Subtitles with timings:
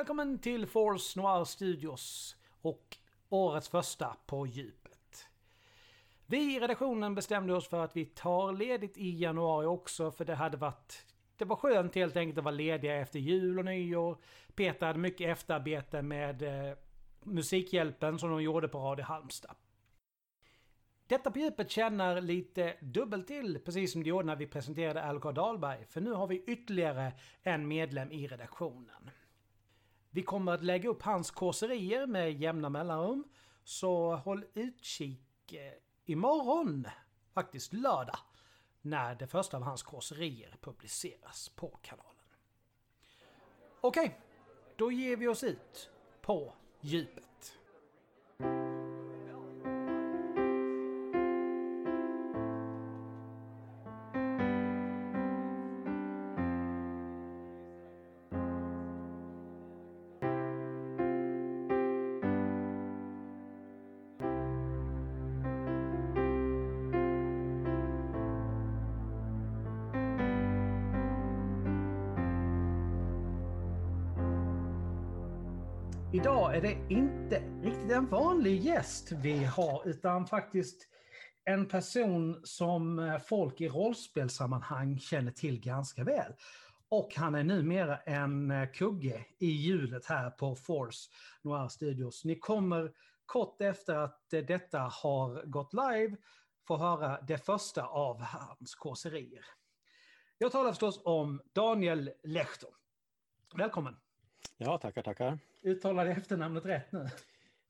[0.00, 2.96] Välkommen till Force Noir Studios och
[3.28, 5.28] årets första På djupet.
[6.26, 10.34] Vi i redaktionen bestämde oss för att vi tar ledigt i januari också för det
[10.34, 11.06] hade varit...
[11.36, 14.18] Det var skönt helt enkelt att vara lediga efter jul och nyår.
[14.54, 16.76] Peter hade mycket efterarbete med eh,
[17.22, 19.54] Musikhjälpen som de gjorde på Radio Halmstad.
[21.06, 25.32] Detta på djupet känner lite dubbelt till, precis som det gjorde när vi presenterade Algar
[25.32, 25.84] Dahlberg.
[25.84, 27.12] För nu har vi ytterligare
[27.42, 29.10] en medlem i redaktionen.
[30.10, 33.24] Vi kommer att lägga upp hans kåserier med jämna mellanrum.
[33.64, 35.72] Så håll utkik eh,
[36.04, 36.86] imorgon,
[37.34, 38.18] faktiskt lördag,
[38.80, 42.10] när det första av hans kåserier publiceras på kanalen.
[43.80, 44.20] Okej,
[44.76, 45.90] då ger vi oss ut
[46.22, 47.29] på djupet.
[76.60, 80.88] Är det inte riktigt en vanlig gäst vi har, utan faktiskt
[81.44, 86.32] en person som eh, folk i rollspelssammanhang känner till ganska väl.
[86.88, 91.10] Och han är numera en eh, kugge i hjulet här på Force
[91.42, 92.24] Noir Studios.
[92.24, 92.92] Ni kommer
[93.26, 96.16] kort efter att eh, detta har gått live
[96.66, 99.44] få höra det första av hans kåserier.
[100.38, 102.66] Jag talar förstås om Daniel Lehto.
[103.56, 104.09] Välkommen!
[104.62, 105.38] Ja, tackar, tackar.
[105.62, 107.08] Uttalar jag efternamnet rätt nu?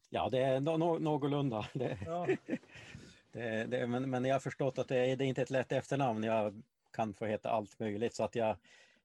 [0.09, 1.67] Ja, det är no no någorlunda.
[1.73, 2.27] Det, ja.
[3.33, 5.73] det, det, men, men jag har förstått att det är, det är inte ett lätt
[5.73, 6.25] efternamn.
[6.25, 6.63] Jag
[6.93, 8.57] kan få heta allt möjligt så att jag,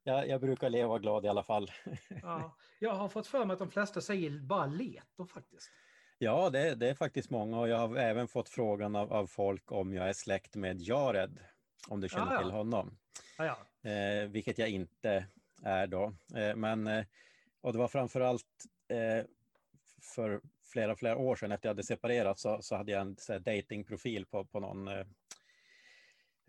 [0.03, 1.71] jag, jag brukar leva glad i alla fall.
[2.21, 5.71] Ja, jag har fått för mig att de flesta säger bara Leto faktiskt.
[6.17, 9.71] Ja, det, det är faktiskt många och jag har även fått frågan av, av folk
[9.71, 11.39] om jag är släkt med Jared,
[11.87, 12.41] om du känner ah, ja.
[12.41, 12.97] till honom.
[13.37, 13.89] Ah, ja.
[13.89, 15.25] eh, vilket jag inte
[15.63, 16.13] är då.
[16.35, 17.05] Eh, men eh,
[17.65, 18.45] och det var framförallt
[18.87, 19.25] eh,
[20.15, 23.33] för flera, flera år sedan efter jag hade separerat så, så hade jag en så
[23.33, 24.99] här, datingprofil på, på någon eh,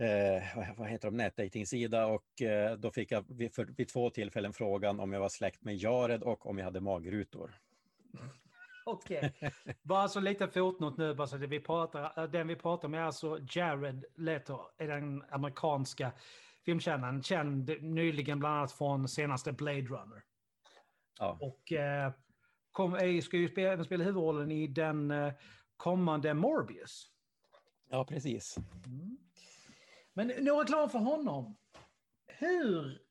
[0.09, 4.53] eh vad heter de, nätdatingsida och eh, då fick jag vid, för, vid två tillfällen
[4.53, 7.59] frågan om jag var släkt med Jared och om jag hade magrutor.
[8.85, 9.51] Okej, okay.
[9.83, 12.95] bara så lite fotnot nu, bara så det vi pratar, eh, den vi pratar om
[12.95, 16.13] är alltså Jared Leto, är den amerikanska
[16.65, 20.23] filmkännaren, känd nyligen bland annat från senaste Blade Runner.
[21.19, 21.39] Ja.
[21.41, 22.13] Och eh,
[22.73, 25.33] kom, eh, ska ju spela, spela huvudrollen i den eh,
[25.77, 27.11] kommande Morbius.
[27.91, 28.57] Ja, precis.
[28.87, 29.19] Mm.
[30.13, 31.57] Men några klar för honom.
[32.27, 33.03] Hur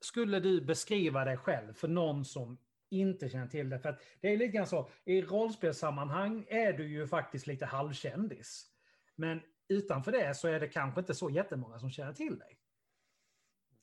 [0.00, 2.58] skulle du beskriva dig själv för någon som
[2.90, 3.78] inte känner till det?
[3.78, 8.66] För det är lite grann så, i rollspelssammanhang är du ju faktiskt lite halvkändis.
[9.14, 12.59] Men utanför det så är det kanske inte så jättemånga som känner till dig.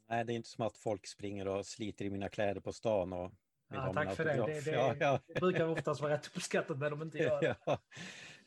[0.10, 3.14] Nej, det är inte som att folk springer och sliter i mina kläder på stan
[3.14, 3.32] och
[3.70, 4.34] Ja, tack för det.
[4.34, 5.20] Det, det, ja, ja.
[5.28, 7.56] det, brukar oftast vara rätt uppskattat när de inte gör det.
[7.66, 7.80] ja.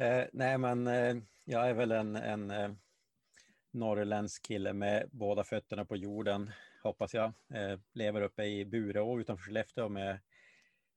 [0.04, 2.72] eh, nej, men eh, jag är väl en, en eh,
[3.70, 7.32] norrländsk kille med båda fötterna på jorden, hoppas jag.
[7.54, 10.20] Eh, lever uppe i Bureå utanför Skellefteå med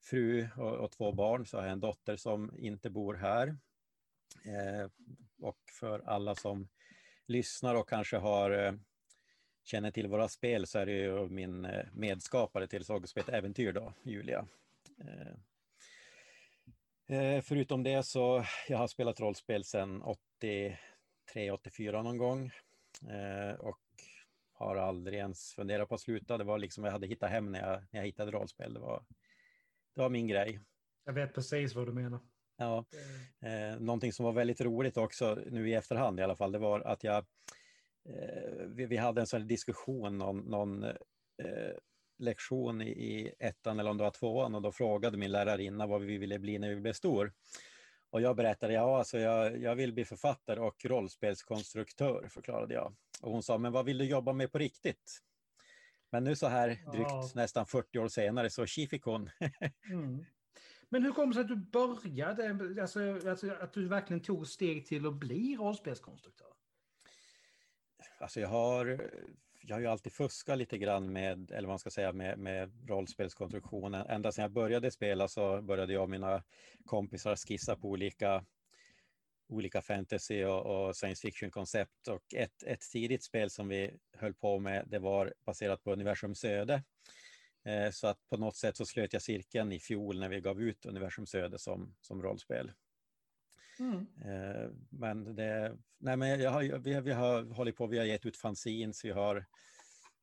[0.04, 1.46] fru och, och, två barn.
[1.46, 3.48] Så har jag en dotter som inte bor här.
[4.46, 4.90] Eh,
[5.42, 6.70] och för alla som
[7.28, 8.74] lyssnar och kanske har eh,
[9.64, 13.94] känner till våra spel så är det ju min eh, medskapare till Sagospel Äventyr då,
[14.04, 14.46] Julia.
[15.00, 15.34] Eh,
[17.18, 20.04] eh, förutom det så jag har spelat rollspel sedan
[21.34, 22.52] 83-84 någon gång
[23.58, 23.80] och
[24.54, 26.38] har aldrig ens funderat på att sluta.
[26.38, 28.74] Det var liksom jag hade hittat hem när jag, när jag hittade rollspel.
[28.74, 29.04] Det var,
[29.96, 30.60] det var min grej.
[31.06, 32.20] Jag vet precis vad du menar.
[32.58, 32.86] Ja,
[33.42, 36.80] eh, någonting som var väldigt roligt också nu i efterhand i alla fall, det var
[36.80, 37.26] att jag
[38.68, 41.76] vi, vi, hade en sån diskussion, någon, någon eh,
[42.20, 46.02] lektion i, i ettan eller om det var tvåan och då frågade min lärarinna vad
[46.02, 47.34] vi ville bli när vi blev stor.
[48.10, 52.96] Och jag berättade, ja alltså jag, jag vill bli författare och rollspelskonstruktör, förklarade jag.
[53.22, 55.20] Och hon sa, men vad vill du jobba med på riktigt?
[56.12, 57.30] Men nu så här drygt ja.
[57.36, 59.30] nästan 40 år senare så tji fick hon.
[59.90, 60.26] mm.
[60.90, 64.86] Men hur kom det sig att du började, alltså, alltså, att du verkligen tog steg
[64.86, 66.54] till att bli rollspelskonstruktör?
[68.18, 69.12] Alltså jag har,
[69.62, 72.90] jag har ju alltid fuskat lite grann med, eller vad man ska säga, med, med
[72.90, 74.06] rollspelskonstruktionen.
[74.08, 76.44] Ända sedan jag började spela så började jag och mina
[76.86, 78.46] kompisar skissa på olika,
[79.48, 82.08] olika fantasy och, och science fiction-koncept.
[82.08, 86.44] Och ett, ett tidigt spel som vi höll på med, det var baserat på universums
[86.44, 86.84] öde.
[87.66, 90.62] Eh, så att på något sätt så slöt jag cirkeln i fjol när vi gav
[90.62, 92.72] ut Universums öde som, som rollspel.
[93.80, 94.08] Mm.
[94.26, 98.26] Eh, men det, nej men jag har, vi, vi har hållit på, vi har gett
[98.26, 99.46] ut fanzines, vi har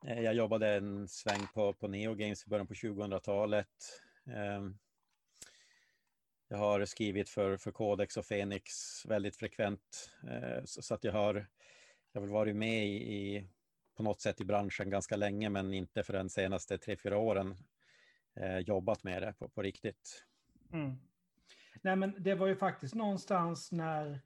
[0.07, 3.69] eh, jag jobbade en sväng på, på Neo Games i början på 2000-talet.
[4.27, 4.79] Ehm,
[6.49, 8.73] jag har skrivit för, för Codex och Fenix
[9.07, 10.11] väldigt frekvent.
[10.65, 11.47] Så att jag har,
[12.13, 13.49] jag har varit med i, i
[14.01, 17.57] på något sätt i branschen ganska länge men inte för de senaste tre, fyra åren
[18.37, 20.27] eh, jobbat med det på, på riktigt.
[20.73, 20.97] Mm.
[21.83, 24.21] Nej men det var ju faktiskt någonstans när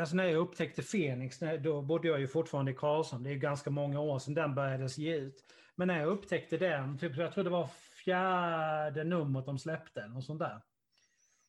[0.00, 3.70] Alltså när jag upptäckte Fenix, då bodde jag ju fortfarande i Karlshamn, det är ganska
[3.70, 5.44] många år sedan den började ge ut.
[5.74, 7.66] Men när jag upptäckte den, typ, jag tror det var
[8.04, 10.62] fjärde numret de släppte, och sånt där.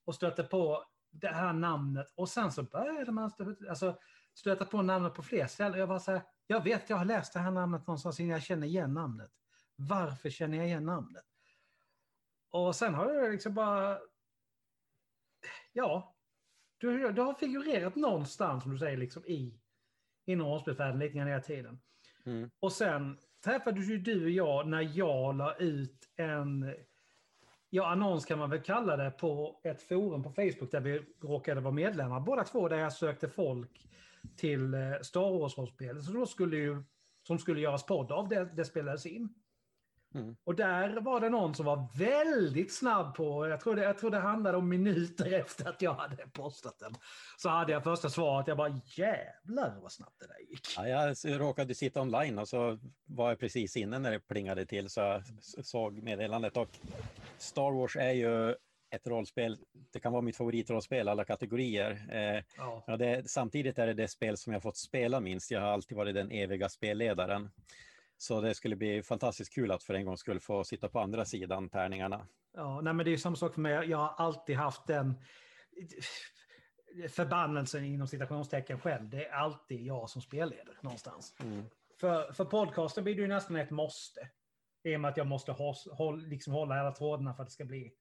[0.05, 3.31] Och stötte på det här namnet och sen så började man
[3.69, 3.97] alltså,
[4.33, 5.79] stöta på namnet på fler ställen.
[5.79, 8.43] Jag var så här, jag vet, jag har läst det här namnet någonstans innan jag
[8.43, 9.31] känner igen namnet.
[9.75, 11.25] Varför känner jag igen namnet?
[12.49, 13.99] Och sen har jag liksom bara...
[15.73, 16.15] Ja,
[16.77, 19.59] du, du har figurerat någonstans, som du säger, liksom i
[20.25, 21.79] inom rollspelsvärlden lite grann hela tiden.
[22.25, 22.49] Mm.
[22.59, 26.73] Och sen träffades ju du och jag när jag la ut en
[27.69, 31.61] ja, annons kan man väl kalla det på ett forum på Facebook där vi råkade
[31.61, 33.87] vara medlemmar båda två där jag sökte folk
[34.35, 36.27] till eh, Star Wars-rollspel.
[36.27, 36.83] Skulle ju,
[37.27, 39.33] som skulle göras podd av, det, det spelades in.
[40.15, 40.35] Mm.
[40.43, 44.11] Och där var det någon som var väldigt snabb på, jag tror, det, jag tror
[44.11, 46.95] det handlade om minuter efter att jag hade postat den.
[47.37, 50.67] Så hade jag första svaret, jag bara jävlar vad snabbt det där gick.
[50.77, 54.89] Ja, jag råkade sitta online och så var jag precis inne när det plingade till
[54.89, 55.23] så jag
[55.65, 56.57] såg meddelandet.
[56.57, 56.69] Och
[57.37, 58.55] Star Wars är ju
[58.91, 59.57] ett rollspel,
[59.93, 62.07] det kan vara mitt favoritrollspel alla kategorier.
[62.11, 62.83] Eh, ja.
[62.87, 65.51] Ja, det, samtidigt är det det spel som jag fått spela minst.
[65.51, 67.49] Jag har alltid varit den eviga spelledaren.
[68.21, 71.25] Så det skulle bli fantastiskt kul att för en gång skulle få sitta på andra
[71.25, 72.27] sidan tärningarna.
[72.53, 73.89] Ja, nej men det är samma sak för mig.
[73.89, 75.15] Jag har alltid haft den
[77.09, 79.09] förbannelsen inom citationstecken själv.
[79.09, 81.35] Det är alltid jag som spelleder någonstans.
[81.39, 81.65] Mm.
[81.99, 84.29] För, för podcasten blir det ju nästan ett måste.
[84.83, 87.53] I och med att jag måste ha, håll, liksom hålla alla trådarna för att det
[87.53, 87.93] ska bli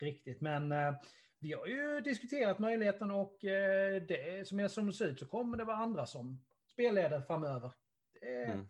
[0.00, 0.40] riktigt.
[0.40, 0.94] Men eh,
[1.38, 5.56] vi har ju diskuterat möjligheten och eh, det som är som ser ut så kommer
[5.56, 7.72] det vara andra som spelleder framöver.
[8.20, 8.68] Det, mm.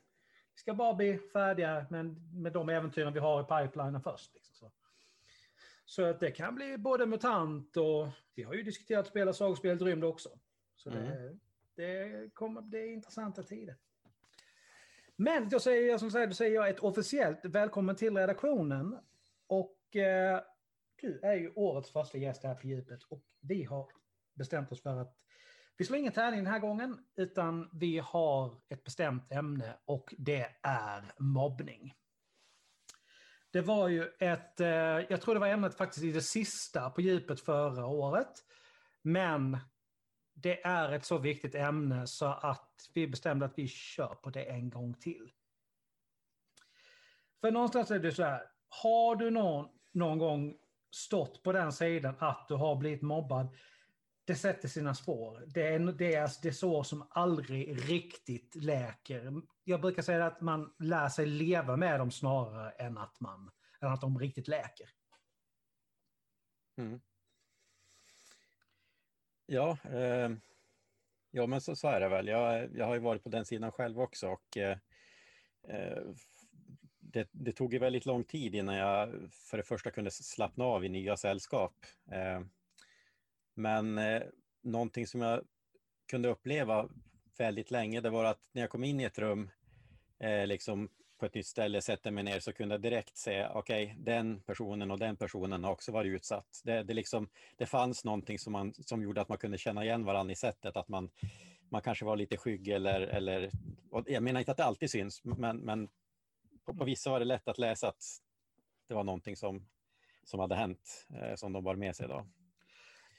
[0.63, 4.35] Ska bara bli färdiga med, med de äventyren vi har i pipelinen först.
[4.35, 4.73] Liksom, så.
[5.85, 10.05] så att det kan bli både MUTANT och vi har ju diskuterat spela sagospelet Rymd
[10.05, 10.29] också.
[10.77, 11.05] Så mm.
[11.05, 11.39] det,
[11.75, 13.77] det kommer bli intressanta tider.
[15.17, 18.99] Men då säger jag som sagt, då säger jag ett officiellt välkommen till redaktionen.
[19.47, 20.41] Och eh,
[21.01, 23.89] du är ju årets första gäst här på djupet och vi har
[24.35, 25.17] bestämt oss för att
[25.77, 30.49] vi slår ingen tärning den här gången, utan vi har ett bestämt ämne och det
[30.63, 31.95] är mobbning.
[33.51, 37.01] Det var ju ett, eh, jag tror det var ämnet faktiskt i det sista på
[37.01, 38.33] djupet förra året.
[39.03, 39.59] Men
[40.35, 44.45] det är ett så viktigt ämne så att vi bestämde att vi kör på det
[44.45, 45.33] en gång till.
[47.41, 50.57] För någonstans är det så här, har du någon, någon gång
[50.91, 53.49] stått på den sidan att du har blivit mobbad,
[54.33, 55.45] det sätter sina spår.
[55.47, 59.43] Det är, det, är, det är som aldrig riktigt läker.
[59.65, 63.89] Jag brukar säga att man lär sig leva med dem snarare än att, man, än
[63.89, 64.89] att de riktigt läker.
[66.77, 67.01] Mm.
[69.47, 70.31] Ja, eh,
[71.31, 72.29] ja, men så, så är det väl.
[72.29, 74.79] Jag, jag har ju varit på den sidan själv också och eh,
[75.69, 76.03] eh
[76.99, 80.85] det, det, tog ju väldigt lång tid innan jag för det första kunde slappna av
[80.85, 81.75] i nya sällskap.
[82.13, 82.41] Eh,
[83.55, 84.23] men eh,
[84.63, 85.45] någonting som jag
[86.11, 86.89] kunde uppleva
[87.39, 89.51] väldigt länge, det var att när jag kom in i ett rum,
[90.19, 93.85] eh, liksom på ett nytt ställe, sätter mig ner, så kunde jag direkt se, okej,
[93.85, 96.61] okay, den personen och den personen har också varit utsatt.
[96.65, 100.05] Det, det, liksom, det fanns någonting som, man, som gjorde att man kunde känna igen
[100.05, 101.11] varandra i sättet, att man,
[101.71, 103.51] man kanske var lite skygg eller, eller
[104.07, 105.89] jag menar inte att det alltid syns, men, men
[106.65, 108.05] på, på vissa var det lätt att läsa att
[108.89, 109.67] det var någonting som,
[110.25, 112.09] som hade hänt, eh, som de bar med sig.
[112.09, 112.27] Då.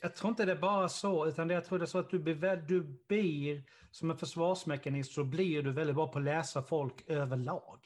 [0.04, 2.20] Jag tror inte det är bara så, utan jag tror det är så att du
[2.20, 7.10] blir, du blir som en försvarsmekanism så blir du väldigt bra på att läsa folk
[7.10, 7.80] överlag.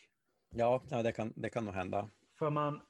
[0.50, 2.10] Ja, ja det, kan, det kan nog hända.
[2.40, 2.82] För man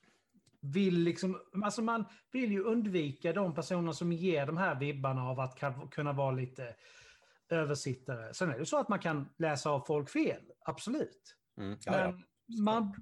[0.62, 5.40] vill liksom, alltså man vill ju undvika de personer som ger de här vibbarna av
[5.40, 5.60] att
[5.92, 6.76] kunna vara lite
[7.50, 8.34] översittare.
[8.34, 11.36] Sen är det så att man kan läsa av folk fel, absolut.
[11.58, 12.24] Mm, ja, Men
[12.64, 13.02] man,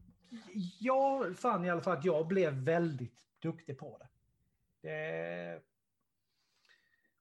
[0.79, 4.07] jag fann i alla fall att jag blev väldigt duktig på det.
[4.81, 5.61] Det,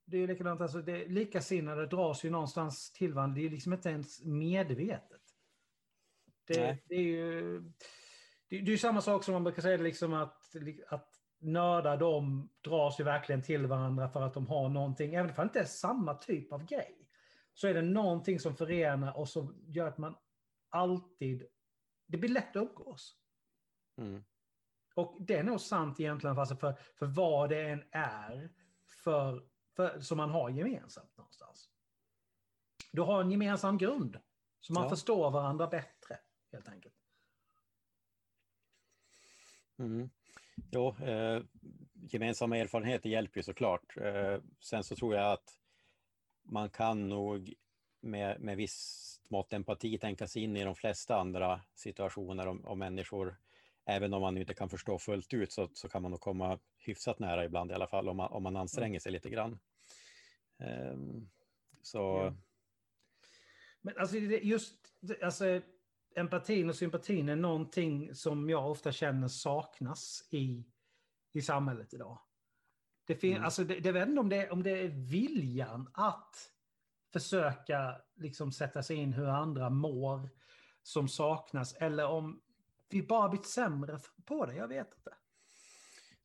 [0.05, 3.35] det är likadant, alltså det, likasinnade dras ju någonstans till varandra.
[3.41, 5.23] Det är liksom inte ens medvetet.
[6.47, 7.61] Det, det, är ju...
[8.49, 10.43] det, det är samma sak som man brukar säga, liksom att,
[10.89, 15.37] att nördar de dras ju verkligen till varandra för att de har någonting, även om
[15.37, 17.09] det inte är samma typ av grej,
[17.55, 20.17] så är det någonting som förenar och som gör att man
[20.69, 21.47] alltid,
[22.07, 23.17] det blir lätt att umgås.
[23.97, 24.25] Mm.
[24.95, 28.51] Och det är nog sant egentligen alltså för, för vad det än är
[29.05, 29.45] för,
[29.77, 31.69] för, som man har gemensamt någonstans.
[32.93, 34.19] Du har en gemensam grund,
[34.61, 34.91] så man ja.
[34.91, 36.19] förstår varandra bättre
[36.53, 36.95] helt enkelt.
[39.79, 40.11] Mm.
[40.71, 41.43] Jo, eh,
[41.95, 43.97] gemensamma erfarenheter hjälper ju såklart.
[43.97, 45.59] Eh, sen så tror jag att
[46.43, 47.55] man kan nog
[48.01, 52.79] med, med visst mått empati tänka sig in i de flesta andra situationer och, och
[52.79, 53.37] människor.
[53.87, 57.19] Även om man inte kan förstå fullt ut så, så kan man nog komma hyfsat
[57.19, 59.59] nära ibland i alla fall om man, om man anstränger sig lite grann.
[60.59, 60.97] Eh,
[61.83, 61.99] så...
[61.99, 62.37] Ja.
[63.81, 64.75] Men alltså just
[65.23, 65.61] alltså,
[66.17, 70.65] empatin och sympatin är någonting som jag ofta känner saknas i,
[71.33, 72.19] i samhället idag.
[73.07, 73.45] Det, fin- mm.
[73.45, 76.51] alltså det, det vet inte om det, om det är viljan att
[77.13, 80.31] försöka liksom sätta sig in hur andra mår
[80.83, 82.43] som saknas eller om
[82.89, 85.11] vi bara blivit sämre på det, jag vet inte.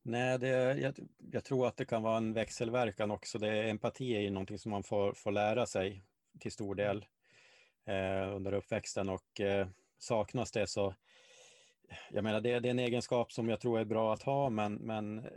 [0.01, 0.47] Nej, det,
[0.79, 0.93] jag,
[1.31, 3.39] jag, tror att det kan vara en växelverkan också.
[3.39, 6.03] Det, empati är ju någonting som man får, får lära sig
[6.39, 7.05] till stor del
[7.85, 10.95] eh, under uppväxten och eh, saknas det så
[12.09, 14.73] jag menar det, det, är en egenskap som jag tror är bra att ha men,
[14.75, 15.31] men eh,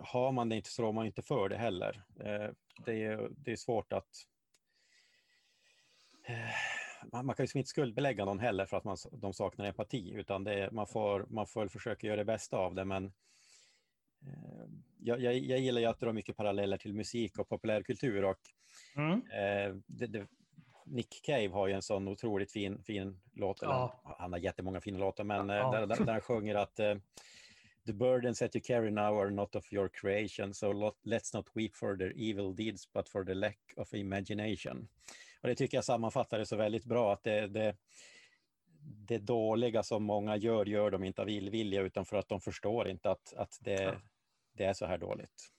[0.00, 2.02] har man det inte så rår man inte för det heller.
[2.20, 2.50] Eh,
[2.84, 4.26] det, är, det är svårt att
[6.24, 6.81] eh,
[7.12, 10.44] man, man kan ju inte skuldbelägga någon heller för att man, de saknar empati utan
[10.44, 13.04] det, man, får, man får försöka göra det bästa av det men
[14.26, 14.66] eh,
[14.98, 18.38] jag, jag, jag, gillar ju att dra mycket paralleller till musik och populärkultur och
[18.96, 19.12] mm.
[19.12, 20.26] eh, det, det,
[20.86, 23.58] Nick Cave har ju en sån otroligt fin, fin låt.
[23.62, 24.02] Ja.
[24.18, 25.70] han har jättemånga fina låtar, men ja.
[25.70, 26.94] där, där, där han sjunger att uh,
[27.86, 31.76] The burdens that you carry now are not of your creation, so let's not weep
[31.76, 34.88] for their evil deeds, but for the lack of imagination.
[35.42, 37.76] Och det tycker jag sammanfattar det så väldigt bra, att det, det,
[39.08, 42.88] det dåliga som många gör, gör de inte av illvilja, utan för att de förstår
[42.88, 43.98] inte att, att det,
[44.52, 45.52] det är så här dåligt.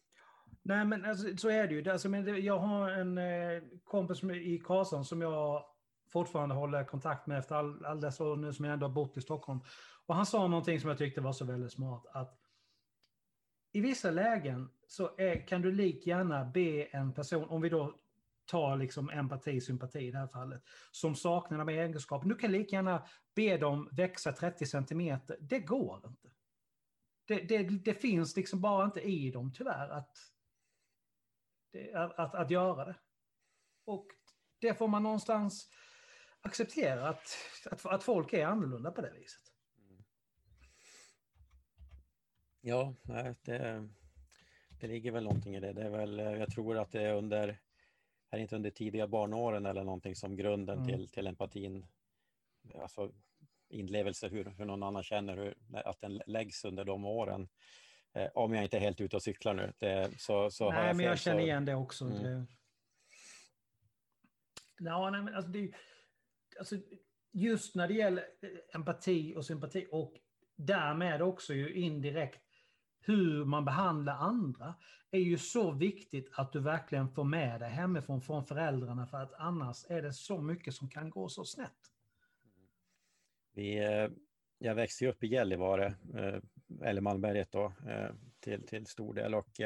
[0.61, 1.91] Nej, men alltså, så är det ju.
[1.91, 5.65] Alltså, men jag har en eh, kompis i Karlsson som jag
[6.11, 9.17] fortfarande håller kontakt med efter all, all dessa år nu som jag ändå har bott
[9.17, 9.59] i Stockholm.
[10.05, 12.05] Och han sa någonting som jag tyckte var så väldigt smart.
[12.13, 12.39] Att
[13.71, 18.02] i vissa lägen så är, kan du lik gärna be en person, om vi då
[18.45, 22.33] ta liksom empati, sympati i det här fallet, som saknar de egenskaperna.
[22.33, 25.37] Du kan lika gärna be dem växa 30 centimeter.
[25.41, 26.29] Det går inte.
[27.25, 30.17] Det, det, det finns liksom bara inte i dem tyvärr att
[31.93, 32.95] att, att, att göra det.
[33.85, 34.07] Och
[34.59, 35.69] det får man någonstans
[36.41, 37.37] acceptera, att,
[37.71, 39.41] att, att folk är annorlunda på det viset.
[42.61, 42.95] Ja,
[43.41, 43.89] det,
[44.79, 45.73] det ligger väl någonting i det.
[45.73, 47.61] det är väl, jag tror att det är under,
[48.33, 50.87] är inte under tidiga barnåren eller någonting som grunden mm.
[50.87, 51.85] till, till empatin,
[52.81, 53.11] alltså
[53.69, 57.47] inlevelse, hur, hur någon annan känner, hur, att den läggs under de åren.
[58.13, 59.73] Eh, om jag inte är helt ute och cyklar nu.
[59.79, 61.45] Det, så, så nej, jag men jag känner så...
[61.45, 62.05] igen det också.
[62.05, 62.23] Mm.
[62.23, 62.45] Det...
[64.77, 65.71] Ja, nej, men alltså, det,
[66.59, 66.75] alltså,
[67.31, 70.13] just när det gäller eh, empati och sympati och
[70.55, 72.42] därmed också ju indirekt
[73.05, 74.75] hur man behandlar andra
[75.11, 79.33] är ju så viktigt att du verkligen får med dig hemifrån från föräldrarna för att
[79.33, 81.91] annars är det så mycket som kan gå så snett.
[83.53, 84.09] Vi, eh,
[84.57, 86.39] jag växte upp i Gällivare eh,
[86.87, 89.35] eller Malmberget då, eh, till, till stor del.
[89.35, 89.61] Och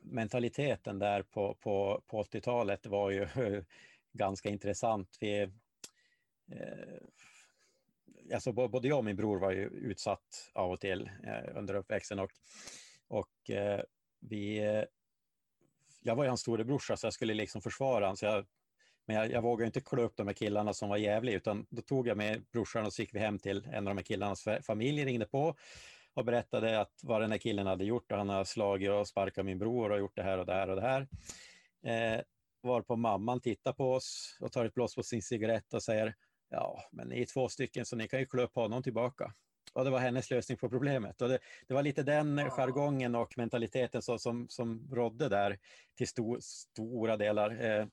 [0.00, 3.28] mentaliteten där på, på, på 80-talet var ju
[4.12, 5.16] ganska intressant.
[5.20, 5.50] Vi,
[8.34, 12.18] alltså både jag och min bror var ju utsatt av och till eh, under uppväxten
[12.18, 12.30] och,
[13.08, 13.80] och eh,
[14.20, 14.84] vi eh,
[16.02, 18.16] jag var ju hans storebrorsa så jag skulle liksom försvara honom.
[18.16, 18.46] Så jag,
[19.06, 21.82] men jag, jag vågade inte klå upp de här killarna som var jävliga utan då
[21.82, 24.48] tog jag med brorsan och så gick vi hem till en av de här killarnas
[24.66, 25.56] familj, ringde på
[26.14, 29.44] och berättade att vad den här killen hade gjort och han har slagit och sparkat
[29.44, 31.08] min bror och gjort det här och det här och det här.
[31.84, 32.20] Eh,
[32.62, 36.14] varpå mamman tittar på oss och tar ett blås på sin cigarett och säger
[36.50, 39.34] ja, men ni är två stycken så ni kan ju klå upp honom tillbaka.
[39.72, 41.22] Och det var hennes lösning på problemet.
[41.22, 42.50] Och det, det var lite den ja.
[42.50, 45.58] jargongen och mentaliteten så, som, som rådde där
[45.96, 47.64] till stor, stora delar.
[47.64, 47.86] Eh,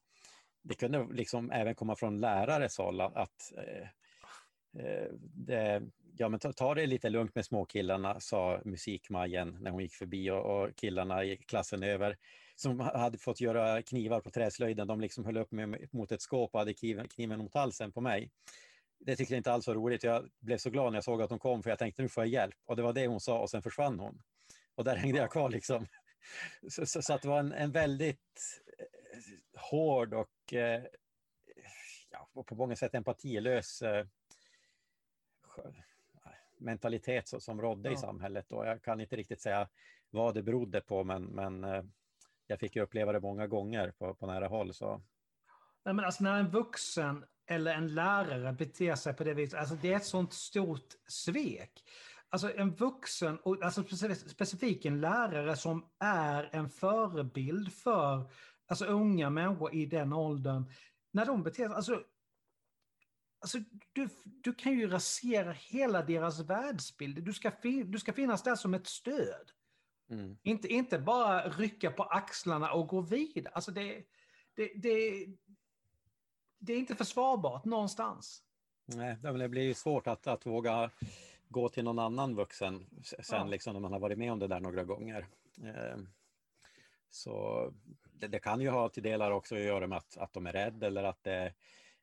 [0.63, 3.87] det kunde liksom även komma från lärares håll att, att eh,
[4.85, 5.83] eh, det,
[6.17, 10.31] ja, men ta, ta, det lite lugnt med småkillarna, sa musikmajen när hon gick förbi
[10.31, 12.17] och, och, killarna i klassen över
[12.59, 16.53] som hade fått göra knivar på träslöjden, de liksom höll upp mig mot ett skåp
[16.53, 18.31] och hade kniven, mot halsen på mig.
[18.99, 20.03] det tyckte jag inte alls var roligt.
[20.03, 22.23] Jag blev så glad när jag såg att hon kom för jag tänkte nu får
[22.23, 22.55] jag hjälp.
[22.65, 24.21] Och det var det hon sa och sen försvann hon.
[24.75, 25.87] Och där hängde jag kvar liksom.
[26.69, 30.83] Så, så, så att det var en, en väldigt eh, hård och eh,
[32.09, 34.05] ja, på många sätt empatilös eh,
[36.57, 37.95] mentalitet som rådde ja.
[37.95, 38.51] i samhället.
[38.51, 39.69] Och jag kan inte riktigt säga
[40.09, 41.83] vad det berodde på, men, men eh,
[42.47, 44.73] jag fick uppleva det många gånger på, på nära håll.
[44.73, 45.01] Så.
[45.85, 49.75] Nej, men alltså när en vuxen eller en lärare beter sig på det viset, alltså
[49.75, 51.83] det är ett sånt stort svek.
[52.29, 53.83] Alltså en vuxen, och alltså
[54.15, 58.31] specifikt en lärare som är en förebild för
[58.67, 60.71] alltså unga människor i den åldern.
[61.11, 62.03] När de beter sig, alltså,
[63.39, 63.57] alltså
[63.93, 67.23] du, du kan ju rasera hela deras världsbild.
[67.23, 69.51] Du ska, fin, du ska finnas där som ett stöd.
[70.09, 70.37] Mm.
[70.43, 73.53] Inte, inte bara rycka på axlarna och gå vidare.
[73.53, 74.03] Alltså det,
[74.53, 75.25] det, det,
[76.59, 78.43] det är inte försvarbart någonstans.
[78.85, 80.91] Nej, det blir ju svårt att, att våga
[81.49, 83.43] gå till någon annan vuxen sen ja.
[83.43, 85.27] liksom när man har varit med om det där några gånger.
[85.63, 85.97] Eh,
[87.09, 87.73] så
[88.13, 90.53] det, det, kan ju ha till delar också att göra med att, att de är
[90.53, 91.53] rädda eller att det är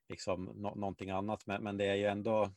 [0.08, 1.46] liksom no, någonting annat.
[1.46, 2.50] Men, men det är ju ändå,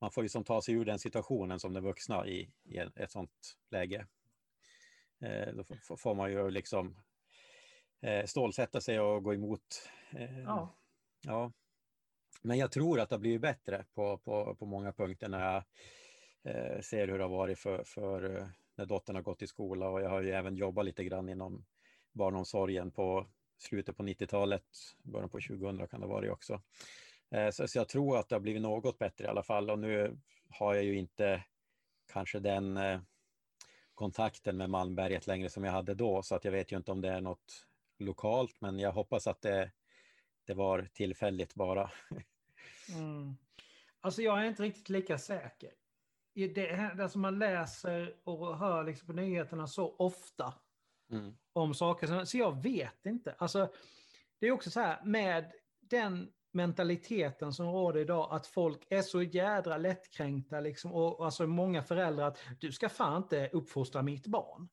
[0.00, 3.10] man får ju som ta sig ur den situationen som den vuxna i, i ett
[3.10, 4.06] sånt läge.
[5.22, 6.96] Eh, då får man ju liksom
[8.02, 9.88] eh, stålsätta sig och gå emot.
[10.44, 10.74] Ja.
[11.22, 11.52] ja.
[12.42, 15.64] Men jag tror att det har blivit bättre på, på, på många punkter när jag
[16.54, 19.88] eh, ser hur det har varit för, för eh, när dottern har gått i skola
[19.88, 21.64] och jag har ju även jobbat lite grann inom
[22.12, 23.26] barnomsorgen på
[23.58, 24.64] slutet på 90-talet,
[25.02, 26.62] början på 2000 kan det vara också.
[27.30, 29.78] Eh, så, så, jag tror att det har blivit något bättre i alla fall och
[29.78, 30.18] nu
[30.50, 31.44] har jag ju inte
[32.12, 33.00] kanske den eh,
[33.94, 37.00] kontakten med Malmberget längre som jag hade då så att jag vet ju inte om
[37.00, 37.66] det är något
[37.98, 39.70] lokalt men jag hoppas att det,
[40.46, 41.90] det var tillfälligt bara.
[42.94, 43.36] Mm.
[44.00, 45.70] Alltså jag är inte riktigt lika säker.
[46.34, 50.54] Det, det som man läser och hör liksom på nyheterna så ofta
[51.10, 51.34] mm.
[51.52, 53.34] om saker, så jag vet inte.
[53.38, 53.72] Alltså,
[54.38, 59.22] det är också så här med den mentaliteten som råder idag, att folk är så
[59.22, 64.68] jädra lättkränkta, liksom, och alltså många föräldrar, att du ska fan inte uppfostra mitt barn.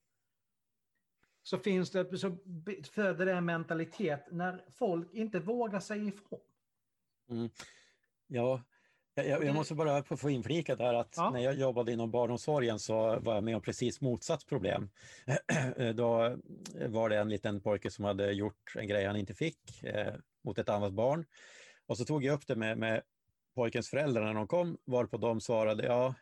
[1.42, 2.36] Så finns det, så
[2.92, 6.40] föder det en mentalitet när folk inte vågar säga ifrån.
[7.30, 7.50] Mm.
[8.26, 8.62] Ja,
[9.14, 11.30] jag, jag, måste bara få inflika där att ja.
[11.30, 14.90] när jag jobbade inom barnomsorgen så var jag med om precis motsatt problem.
[15.94, 16.36] Då
[16.88, 20.14] var det en liten pojke som hade gjort en grej han inte fick eh,
[20.44, 21.26] mot ett annat barn.
[21.90, 23.02] Och så tog jag upp det med, med
[23.54, 26.14] pojkens föräldrar när de kom, varpå de svarade, ja,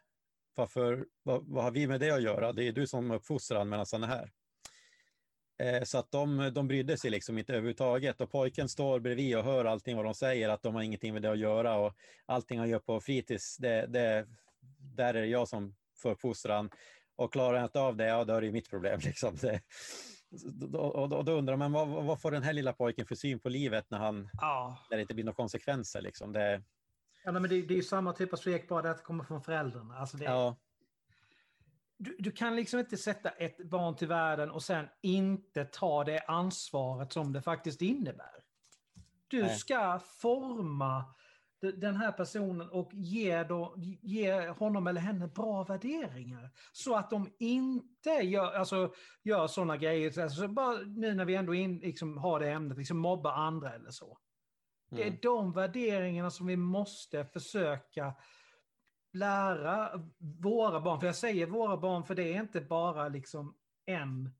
[0.55, 2.53] varför, vad, vad, har vi med det att göra?
[2.53, 4.31] Det är du som uppfostrar medan han är här.
[5.59, 9.45] Eh, så att de, de brydde sig liksom inte överhuvudtaget och pojken står bredvid och
[9.45, 11.95] hör allting vad de säger, att de har ingenting med det att göra och
[12.27, 14.27] allting han gör på fritids, det, det,
[14.97, 16.71] där är det jag som får uppfostran.
[17.17, 19.01] Och klarar jag inte av det, ja då är det mitt problem.
[19.05, 19.37] Liksom.
[19.37, 19.61] Det,
[20.73, 23.49] och då, då undrar man, vad, vad får den här lilla pojken för syn på
[23.49, 24.79] livet när, han, ja.
[24.91, 26.03] när det inte blir några konsekvenser?
[26.03, 26.33] Liksom?
[26.33, 26.63] Det...
[27.25, 29.25] Ja, men det, det är ju samma typ av svek, bara det att det kommer
[29.25, 29.99] från föräldrarna.
[29.99, 30.57] Alltså det, ja
[31.99, 36.21] du, du, kan liksom inte sätta ett barn till världen och sen inte ta det
[36.21, 38.45] ansvaret som det faktiskt innebär.
[39.29, 39.59] Du Nej.
[39.59, 41.05] ska forma
[41.61, 46.51] den här personen och ge, då, ge honom eller henne bra värderingar.
[46.73, 48.93] Så att de inte gör, alltså,
[49.23, 52.99] gör sådana grejer, alltså, bara nu när vi ändå in, liksom, har det ämnet, liksom,
[52.99, 54.19] mobba andra eller så.
[54.91, 54.97] Mm.
[54.97, 55.19] Det är mm.
[55.23, 58.15] de värderingarna som vi måste försöka
[59.13, 63.55] lära våra barn, för jag säger våra barn för det är inte bara liksom
[63.87, 64.31] en,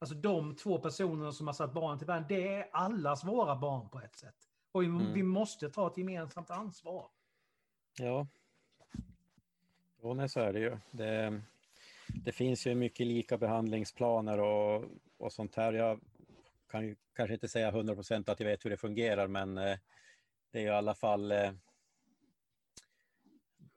[0.00, 3.88] alltså de två personerna som har satt barnen till världen, det är allas våra barn
[3.88, 4.45] på ett sätt.
[4.76, 5.12] Och vi, mm.
[5.12, 7.08] vi måste ta ett gemensamt ansvar.
[7.98, 8.26] Ja.
[10.02, 10.78] Jo, nej, så är det ju.
[10.90, 11.42] Det,
[12.08, 14.84] det finns ju mycket lika behandlingsplaner och,
[15.18, 15.72] och sånt här.
[15.72, 16.00] Jag
[16.70, 19.78] kan ju kanske inte säga 100 procent att jag vet hur det fungerar, men eh,
[20.50, 21.52] det är i alla fall eh,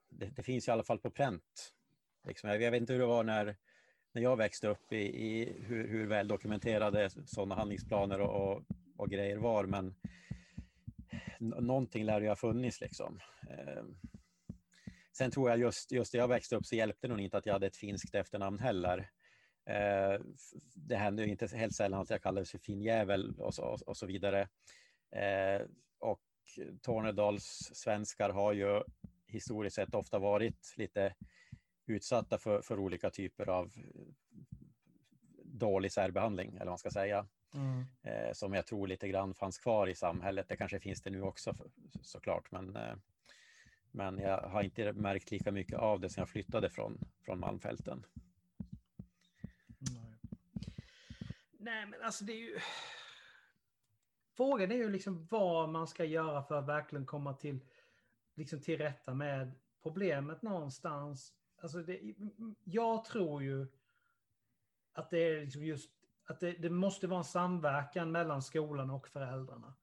[0.10, 1.74] det, det, finns i alla fall på pränt.
[2.28, 3.56] Liksom, jag vet inte hur det var när,
[4.12, 8.64] när jag växte upp i, i hur, hur väl dokumenterade sådana handlingsplaner och, och,
[8.98, 9.96] och, grejer var, men
[11.40, 13.20] någonting lär ju ha funnits liksom.
[13.50, 13.84] Eh,
[15.18, 17.46] sen tror jag just, just när jag växte upp så hjälpte det nog inte att
[17.46, 19.10] jag hade ett finskt efternamn heller.
[19.70, 20.22] Eh,
[20.76, 24.06] det hände ju inte helt sällan att jag kallades för finjävel och så, och, så
[24.06, 24.50] vidare.
[25.16, 25.62] Eh,
[26.00, 26.22] och
[26.82, 28.84] Tornedals svenskar har ju
[29.28, 31.16] historiskt sett ofta varit lite
[31.86, 33.72] utsatta för, för olika typer av
[35.44, 37.28] dålig särbehandling, eller vad man ska säga.
[37.54, 37.86] Mm.
[38.02, 40.48] Eh, som jag tror lite grann fanns kvar i samhället.
[40.48, 41.68] Det kanske finns det nu också för,
[42.02, 42.96] såklart, men eh,
[43.92, 48.06] Men jag har inte märkt lika mycket av det sen jag flyttade från, från Malmfälten.
[49.78, 50.20] Nej.
[51.60, 52.60] Nej, men alltså det är ju...
[54.38, 57.60] Frågan är ju liksom vad man ska göra för att verkligen komma till,
[58.36, 59.52] liksom till rätta med
[59.84, 61.34] problemet någonstans.
[61.62, 62.00] Alltså det,
[62.64, 63.68] jag tror ju
[64.94, 65.92] att det är liksom just
[66.30, 69.74] att det, det, måste vara en samverkan mellan skolan och föräldrarna.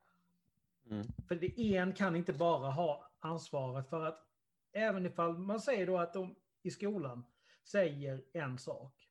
[0.90, 1.06] Mm.
[1.28, 4.26] För det, en kan inte bara ha ansvaret för att
[4.72, 7.24] även ifall man säger då att de i skolan
[7.64, 9.08] säger en sak.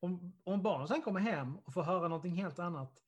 [0.00, 3.02] Om, om barnen sen kommer hem och får höra någonting helt annat.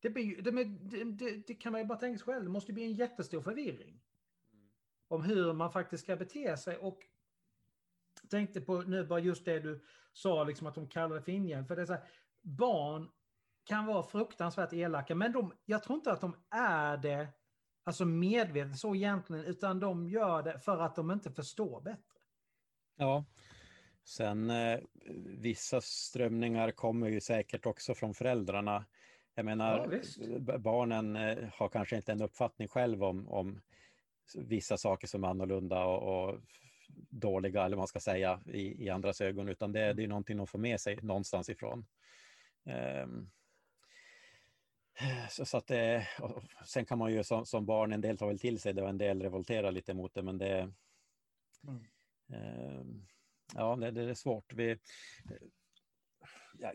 [0.00, 0.64] Det, blir, det,
[1.04, 4.00] det, det kan man ju bara tänka sig själv, det måste bli en jättestor förvirring.
[4.52, 4.66] Mm.
[5.08, 7.02] Om hur man faktiskt ska bete sig och
[8.28, 9.80] tänkte på nu bara just det du
[10.12, 11.68] sa, liksom att de kallar det för ingäld.
[11.68, 12.02] För det är så här,
[12.42, 13.08] barn
[13.64, 17.28] kan vara fruktansvärt elaka, men de, jag tror inte att de är det
[17.84, 22.18] alltså medvetet så egentligen, utan de gör det för att de inte förstår bättre.
[22.96, 23.24] Ja,
[24.04, 24.80] sen eh,
[25.38, 28.84] vissa strömningar kommer ju säkert också från föräldrarna.
[29.34, 30.00] Jag menar,
[30.46, 33.60] ja, barnen eh, har kanske inte en uppfattning själv om, om
[34.34, 36.40] vissa saker som är annorlunda och, och
[37.10, 40.36] dåliga, eller vad man ska säga, i, i andras ögon, utan det, det är någonting
[40.36, 41.86] de får med sig någonstans ifrån.
[42.64, 43.30] Um,
[45.30, 46.08] så, så, att det,
[46.66, 48.88] sen kan man ju som, som, barn, en del tar väl till sig det och
[48.88, 50.72] en del revolterar lite mot det, men det...
[51.68, 51.84] Mm.
[52.26, 53.06] Um,
[53.54, 54.52] ja, det, det, är svårt.
[54.52, 54.78] Vi,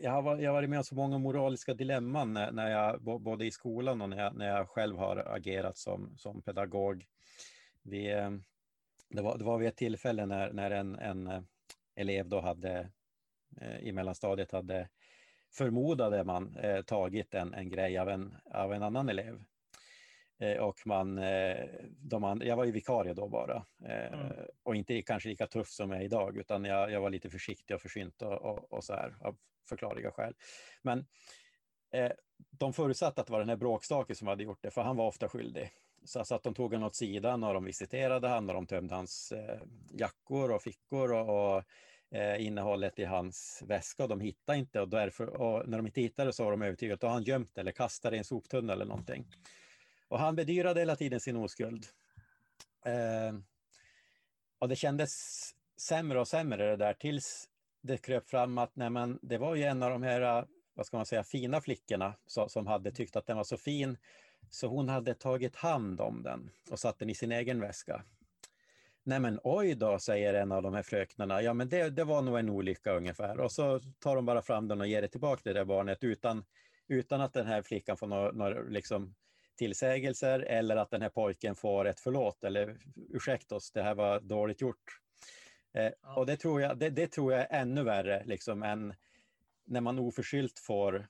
[0.00, 3.46] jag, har, jag har varit med om så många moraliska dilemman när, när jag, både
[3.46, 7.06] i skolan och när jag, när jag själv har agerat som, som pedagog.
[7.82, 8.44] Vi, ehm,
[9.08, 11.46] det var, det var vid ett tillfälle när, när en, en
[11.94, 12.90] elev då hade
[13.60, 14.88] eh, i mellanstadiet hade
[15.52, 19.44] förmodade man eh, tagit en, en grej av en, av en annan elev.
[20.40, 24.32] Eh, och man, eh, de and, jag var ju vikarie då bara eh, mm.
[24.62, 27.74] och inte kanske lika tuff som jag är idag utan jag, jag var lite försiktig
[27.74, 29.36] och försynt och, och, och så här av
[29.68, 30.34] förklarliga skäl.
[30.82, 31.06] Men
[32.50, 35.06] de förutsatte att det var den här bråkstaken som hade gjort det för han var
[35.06, 35.70] ofta skyldig.
[36.04, 38.94] Så, så att de tog honom åt sidan och de visiterade honom och de tömde
[38.94, 41.64] hans eh, jackor och fickor och, och
[42.10, 46.00] eh, innehållet i hans väska och de hittade inte och, därför, och när de inte
[46.00, 48.18] hittade så var de övertygade att då har han gömt det eller kastat det i
[48.18, 49.26] en soptunna eller någonting.
[50.08, 51.86] Och han bedyrade hela tiden sin oskuld.
[52.84, 53.38] Eh,
[54.58, 55.10] och det kändes
[55.76, 57.48] sämre och sämre det där tills
[57.82, 60.46] det kröp fram att nej, men, det var ju en av de här
[60.78, 63.98] vad ska man säga, fina flickorna så, som hade tyckt att den var så fin
[64.50, 68.04] så hon hade tagit hand om den och satt den i sin egen väska.
[69.08, 71.42] Nej men oj då, säger en av de här fröknarna.
[71.42, 73.40] Ja men det, det var nog en olycka ungefär.
[73.40, 76.04] Och så tar de bara fram den och ger det tillbaka till det där barnet
[76.04, 76.44] utan,
[76.88, 79.14] utan att den här flickan får några, några liksom,
[79.56, 82.78] tillsägelser eller att den här pojken får ett förlåt eller
[83.10, 85.00] ursäkta oss, det här var dåligt gjort.
[85.74, 86.16] Eh, ja.
[86.16, 88.94] Och det tror, jag, det, det, tror jag är ännu värre liksom, än
[89.64, 91.08] när man oförskyllt får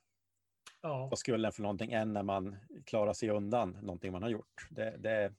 [0.81, 1.11] ja.
[1.15, 4.67] skulden för någonting än när man klarar sig undan någonting man har gjort.
[4.69, 5.33] Det, det...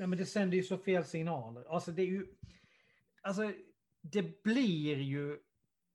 [0.00, 1.64] Nej, men det sänder ju så fel signaler.
[1.74, 2.26] Alltså det är ju...
[3.22, 3.52] Alltså
[4.00, 5.38] det blir ju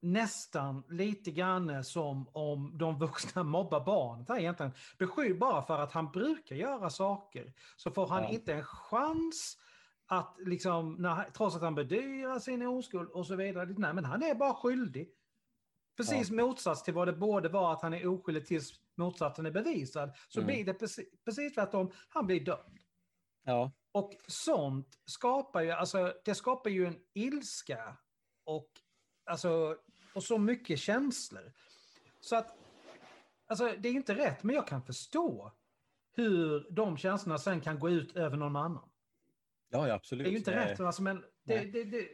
[0.02, 4.72] nästan lite grann som om de vuxna mobbar barnet här egentligen.
[4.98, 8.30] Beskyll bara för att han brukar göra saker så får han ja.
[8.30, 9.58] inte en chans
[10.06, 13.76] att liksom, när, trots att han bedyrar sin oskuld och så vidare.
[13.78, 15.10] Nej, men han är bara skyldig.
[15.98, 16.36] Precis ja.
[16.36, 20.12] motsats till vad det borde vara att han är oskyldig tills motsatsen är bevisad.
[20.28, 20.48] Så mm.
[20.48, 22.80] blir det precis, precis tvärtom, han blir dömd.
[23.44, 23.72] Ja.
[23.96, 27.98] Och sånt skapar ju, alltså det skapar ju en ilska
[28.44, 28.68] och,
[29.26, 29.78] alltså,
[30.14, 31.54] och så mycket känslor.
[32.20, 32.58] Så att,
[33.48, 35.52] alltså det är inte rätt, men jag kan förstå
[36.16, 38.90] hur de känslorna sen kan gå ut över någon annan.
[39.70, 40.26] Ja, ja absolut.
[40.26, 42.08] Det är ju inte rätt, alltså, men det, det, det,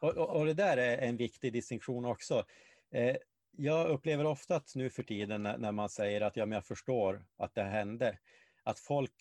[0.00, 2.44] och, och, och, det där är en viktig distinktion också.
[2.90, 3.16] Eh,
[3.50, 6.66] jag upplever ofta att nu för tiden när, när, man säger att ja, men jag
[6.66, 8.18] förstår att det hände,
[8.62, 9.12] att folk,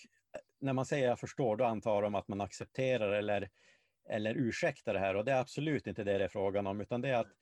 [0.59, 3.49] när man säger jag förstår, då antar de att man accepterar eller,
[4.09, 7.01] eller ursäktar det här och det är absolut inte det det är frågan om, utan
[7.01, 7.33] det är att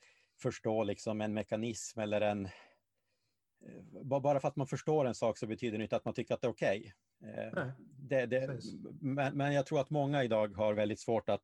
[0.42, 2.46] förstå liksom en mekanism eller en...
[2.46, 2.52] Eh,
[4.02, 6.40] bara för att man förstår en sak så betyder det inte att man tycker att
[6.40, 6.92] det är okej.
[7.20, 7.34] Okay.
[7.34, 8.60] Eh, det, det,
[9.00, 11.42] men, men jag tror att många idag har väldigt svårt att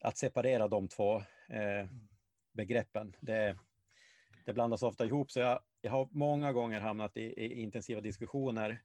[0.00, 1.16] att separera de två
[1.48, 1.88] eh,
[2.52, 3.16] begreppen.
[3.20, 3.58] Det,
[4.44, 8.82] det blandas ofta ihop, så jag, jag har många gånger hamnat i, i, intensiva diskussioner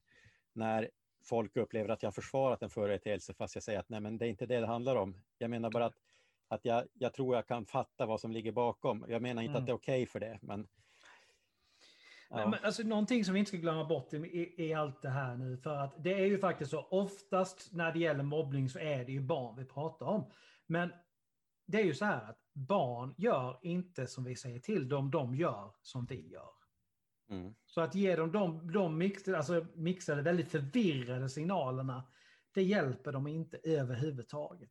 [0.52, 0.90] när
[1.28, 4.28] folk upplever att jag försvarat en företeelse fast jag säger att nej, men det är
[4.28, 5.22] inte det det handlar om.
[5.38, 5.96] Jag menar bara att,
[6.48, 9.04] att jag, jag tror jag kan fatta vad som ligger bakom.
[9.08, 9.62] Jag menar inte mm.
[9.62, 10.66] att det är okej okay för det, men
[12.28, 12.36] Ja.
[12.36, 15.08] Men, men, alltså, någonting som vi inte ska glömma bort i, i, i, allt det
[15.08, 18.78] här nu, för att det är ju faktiskt så, oftast när det gäller mobbning så
[18.78, 20.32] är det ju barn vi pratar om.
[20.66, 20.92] Men
[21.66, 25.34] det är ju så här att barn gör inte som vi säger till dem, de
[25.34, 26.55] gör som vi gör.
[27.30, 27.54] Mm.
[27.66, 32.08] Så att ge dem de, de mixade, alltså mixade, väldigt förvirrade signalerna,
[32.54, 34.70] det hjälper dem inte överhuvudtaget.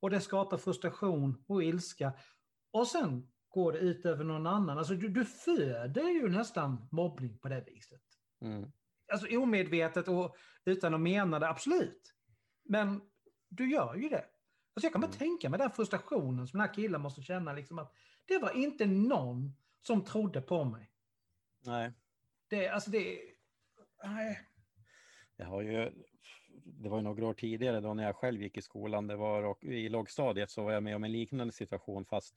[0.00, 2.12] Och det skapar frustration och ilska.
[2.70, 4.78] Och sen går det ut över någon annan.
[4.78, 8.02] Alltså du, du föder ju nästan mobbning på det viset.
[8.40, 8.72] Mm.
[9.12, 12.14] Alltså omedvetet och utan att mena det, absolut.
[12.64, 13.00] Men
[13.48, 14.24] du gör ju det.
[14.74, 15.18] Alltså jag kan bara mm.
[15.18, 17.52] tänka mig den frustrationen som den här killen måste känna.
[17.52, 17.92] Liksom att
[18.26, 20.90] det var inte någon som trodde på mig.
[21.66, 21.92] Nej.
[22.48, 23.20] Det, alltså det...
[24.04, 24.40] Nej.
[25.36, 25.92] Jag har ju,
[26.64, 29.42] det var ju några år tidigare då när jag själv gick i skolan, det var
[29.42, 32.34] och, i lågstadiet så var jag med om en liknande situation fast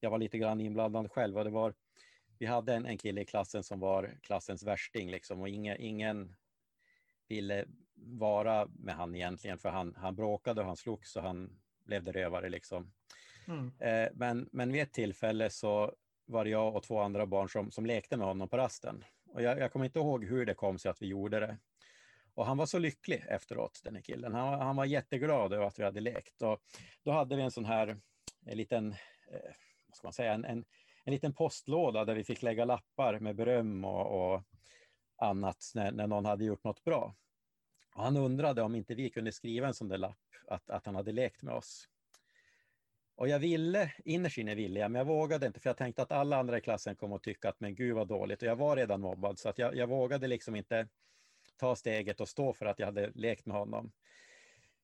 [0.00, 1.74] jag var lite grann inblandad själv och det var,
[2.38, 6.34] vi hade en, en kille i klassen som var klassens värsting liksom och inga, ingen
[7.28, 7.64] ville
[7.94, 12.48] vara med han egentligen för han, han bråkade och han slogs och han blev rövare
[12.48, 12.92] liksom.
[13.46, 13.72] Mm.
[13.78, 15.94] Eh, men, men vid ett tillfälle så
[16.26, 19.04] var det jag och två andra barn som, som lekte med honom på rasten.
[19.32, 21.58] Och jag, jag kommer inte ihåg hur det kom sig att vi gjorde det.
[22.34, 24.34] Och han var så lycklig efteråt, den här killen.
[24.34, 26.42] Han, han var jätteglad över att vi hade lekt.
[26.42, 26.60] Och
[27.02, 28.00] då hade vi en sån här
[28.46, 28.92] en liten,
[29.30, 29.52] eh,
[29.86, 30.64] vad ska man säga, en, en,
[31.04, 34.42] en, liten postlåda där vi fick lägga lappar med beröm och, och
[35.16, 37.14] annat när, när någon hade gjort något bra.
[37.94, 40.94] Och han undrade om inte vi kunde skriva en sån där lapp, att, att han
[40.94, 41.88] hade lekt med oss.
[43.16, 46.12] Och jag ville, innerst inne ville jag, men jag vågade inte för jag tänkte att
[46.12, 48.76] alla andra i klassen kommer att tycka att men gud vad dåligt och jag var
[48.76, 50.88] redan mobbad så att jag, jag vågade liksom inte
[51.56, 53.92] ta steget och stå för att jag hade lekt med honom.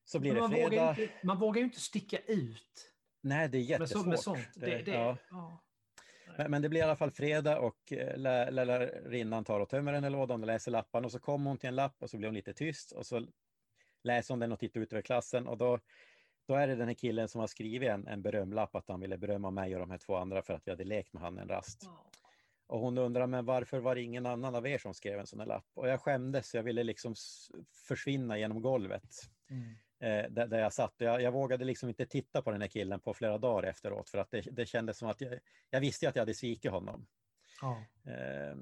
[0.05, 0.71] Så blir det fredag.
[0.71, 2.93] Vågar inte, man vågar ju inte sticka ut.
[3.21, 4.07] Nej, det är jättesvårt.
[4.07, 4.45] Med, så, med.
[4.55, 5.17] Det, det, ja.
[5.31, 5.63] Ja.
[6.39, 10.05] Men, men, det blir i alla fall fredag och eh, lärarinnan tar och tömmer den
[10.05, 12.29] här lådan och läser lapparna och så kommer hon till en lapp och så blir
[12.29, 13.27] hon lite tyst och så
[14.03, 15.79] läser hon den och tittar ut över klassen och då,
[16.47, 19.19] då är det den här killen som har skrivit en, en berömlapp att han ville
[19.19, 21.49] berömma mig och de här två andra för att vi hade lekt med han en
[21.49, 21.89] rast.
[22.67, 25.41] Och hon undrar, men varför var det ingen annan av er som skrev en sån
[25.41, 25.67] här lapp?
[25.75, 27.15] Och jag skämdes, jag ville liksom
[27.89, 29.15] försvinna genom golvet.
[29.51, 29.75] Mm.
[29.99, 30.95] Eh, där, där, jag satt.
[30.99, 34.19] Jag, jag, vågade liksom inte titta på den här killen på flera dagar efteråt för
[34.19, 35.39] att det, det kändes som att jag,
[35.71, 37.07] jag visste att jag hade svikit honom.
[37.61, 37.85] Ja.
[38.13, 38.57] Eh,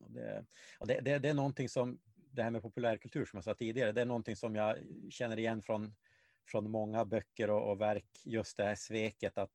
[0.00, 0.44] och det,
[0.78, 1.98] och det, det, är någonting som,
[2.30, 4.78] det här med populärkultur som jag sa tidigare, det är någonting som jag
[5.10, 5.94] känner igen från,
[6.46, 9.50] från många böcker och, och verk, just det här sveket att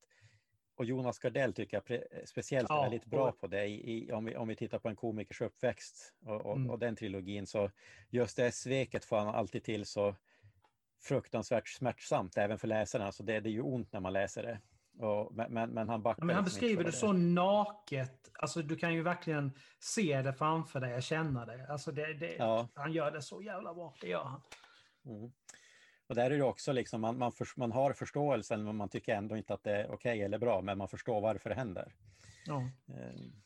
[0.80, 3.68] och Jonas Gardell tycker jag speciellt är ja, väldigt bra på det.
[3.68, 7.48] I, om, vi, om vi tittar på en komikers uppväxt och, och, och, den trilogin
[7.48, 7.72] så
[8.10, 10.16] just det sveket får han alltid till så
[11.02, 13.06] fruktansvärt smärtsamt även för läsarna.
[13.06, 14.60] Alltså det, det är ju ont när man läser det.
[15.06, 18.32] Och, men, men, han backar men Han beskriver det, det så naket.
[18.34, 21.68] Alltså du kan ju verkligen se det framför dig och känna det.
[21.70, 22.68] Alltså det, det ja.
[22.74, 24.42] Han gör det så jävla bra, det gör han.
[25.06, 25.32] Mm.
[26.10, 29.16] Och där är det också liksom, man, man, för, man har förståelsen men man tycker
[29.16, 31.94] ändå inte att det är okej okay eller bra, men man förstår varför det händer.
[32.46, 32.56] Ja.
[32.56, 33.42] Um.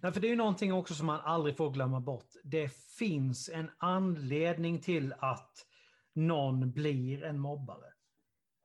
[0.00, 2.28] Nej, för det är ju någonting också som man aldrig får glömma bort.
[2.44, 5.66] Det finns en anledning till att
[6.14, 7.92] någon blir en mobbare.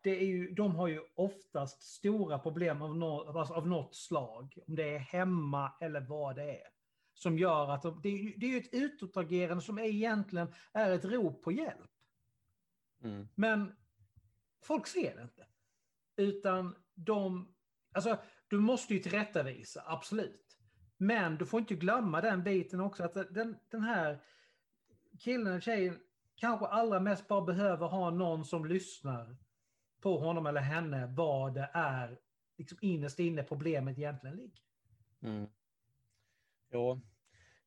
[0.04, 4.58] Det är ju, de har ju oftast stora problem av, no, alltså av något slag,
[4.68, 6.68] om det är hemma eller vad det är.
[7.14, 11.52] Som gör att de, det, är, är ett utåtagerande som egentligen är ett rop på
[11.52, 11.91] hjälp.
[13.04, 13.28] Mm.
[13.36, 13.76] Men
[14.64, 15.46] folk ser det inte.
[16.16, 17.54] Utan de,
[17.92, 20.58] alltså du måste ju tillrättavisa, absolut.
[20.98, 24.24] Men du får inte glömma den biten också, att den, den här
[25.20, 26.00] killen, tjejen,
[26.36, 29.38] kanske allra mest bara behöver ha någon som lyssnar
[30.02, 32.20] på honom eller henne vad det är
[32.58, 34.64] liksom innerst inne problemet egentligen ligger.
[35.22, 35.48] Mm.
[36.72, 37.02] Jo,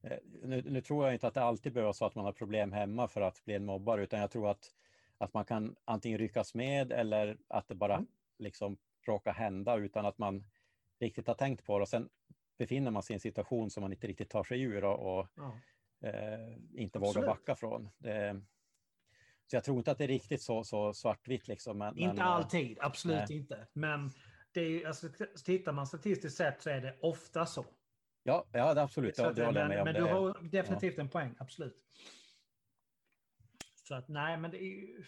[0.02, 2.32] eh, nu, nu, tror jag inte att det alltid behöver vara så att man har
[2.32, 4.74] problem hemma för att bli en mobbare, utan jag tror att
[5.24, 8.06] att man kan antingen ryckas med eller att det bara mm.
[8.38, 10.44] liksom råkar hända utan att man
[11.00, 11.82] riktigt har tänkt på det.
[11.82, 12.08] Och sen
[12.58, 15.28] befinner man sig i en situation som man inte riktigt tar sig ur och, och
[15.34, 15.58] ja.
[16.08, 17.16] eh, inte Absolut.
[17.16, 17.88] vågar backa från.
[17.98, 18.42] Det,
[19.46, 21.48] så jag tror inte att det är riktigt så, så svartvitt.
[21.48, 23.38] Liksom, men, inte men, eh, alltid, absolut nej.
[23.38, 23.66] inte.
[23.72, 24.10] Men
[24.52, 25.08] det är, alltså,
[25.44, 27.66] tittar man statistiskt sett så är det ofta så.
[28.22, 29.16] Ja, ja det absolut.
[29.16, 31.02] Så det, men, men du har definitivt ja.
[31.02, 31.76] en poäng, absolut.
[33.88, 35.04] Så att nej, men det är ju...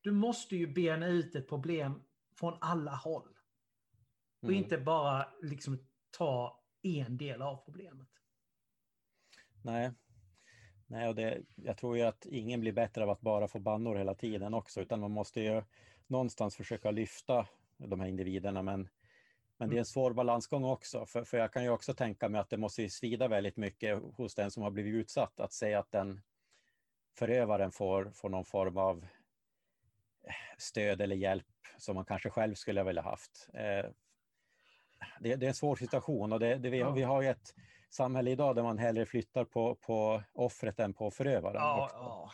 [0.00, 2.02] Du måste ju bena ut ett problem
[2.38, 3.38] från alla håll.
[4.40, 4.62] Och mm.
[4.62, 5.78] inte bara liksom
[6.10, 8.08] ta en del av problemet.
[9.62, 9.92] Nej.
[10.86, 13.96] Nej, och det, jag tror ju att ingen blir bättre av att bara få bannor
[13.96, 15.62] hela tiden också, utan man måste ju
[16.06, 18.62] någonstans försöka lyfta de här individerna.
[18.62, 18.88] Men
[19.56, 22.40] Men det är en svår balansgång också, för, för jag kan ju också tänka mig
[22.40, 25.92] att det måste svida väldigt mycket hos den som har blivit utsatt att säga att
[25.92, 26.20] den
[27.20, 29.06] förövaren får, får någon form av
[30.58, 31.46] stöd eller hjälp
[31.78, 33.48] som man kanske själv skulle vilja haft.
[33.54, 33.90] Eh,
[35.20, 36.90] det, det, är en svår situation och det, det, vi, ja.
[36.90, 37.54] vi har ju ett
[37.90, 41.54] samhälle idag där man hellre flyttar på, på offret än på förövaren.
[41.54, 42.30] Ja, ja.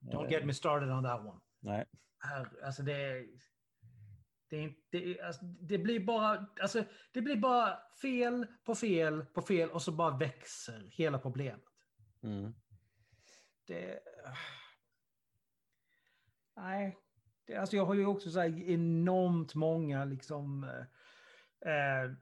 [0.00, 1.40] Don't get me started on that one.
[1.60, 1.84] Nej.
[2.64, 3.26] Alltså det,
[4.50, 9.70] det, det, alltså det blir bara alltså det blir bara fel på fel på fel
[9.70, 11.64] och så bara växer hela problemet.
[12.22, 12.54] Mm.
[13.66, 14.00] Det...
[16.56, 16.96] Nej,
[17.46, 20.64] det, alltså jag har ju också så enormt många liksom...
[21.60, 22.12] Eh,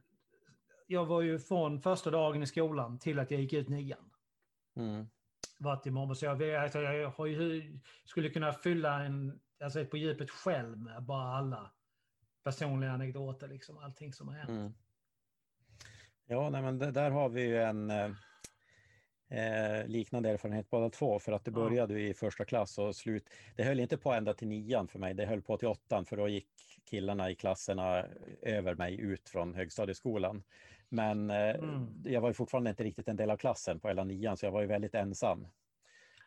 [0.87, 4.11] jag var ju från första dagen i skolan till att jag gick ut nian.
[4.77, 5.07] Mm.
[5.59, 9.97] Varit i morgon, så jag, alltså jag har ju, skulle kunna fylla en, alltså på
[9.97, 11.71] djupet själv med bara alla
[12.43, 14.49] personliga anekdoter, liksom allting som har hänt.
[14.51, 14.73] Mm.
[16.27, 18.11] Ja, nej, men där har vi ju en eh,
[19.35, 23.31] eh, liknande erfarenhet båda två för att det började i första klass och slut.
[23.57, 26.17] Det höll inte på ända till nian för mig, det höll på till åttan för
[26.17, 26.49] då gick
[26.85, 28.07] killarna i klasserna
[28.43, 30.43] över mig ut från högstadieskolan.
[30.89, 32.03] Men eh, mm.
[32.05, 34.53] jag var ju fortfarande inte riktigt en del av klassen på hela nian så jag
[34.53, 35.47] var ju väldigt ensam.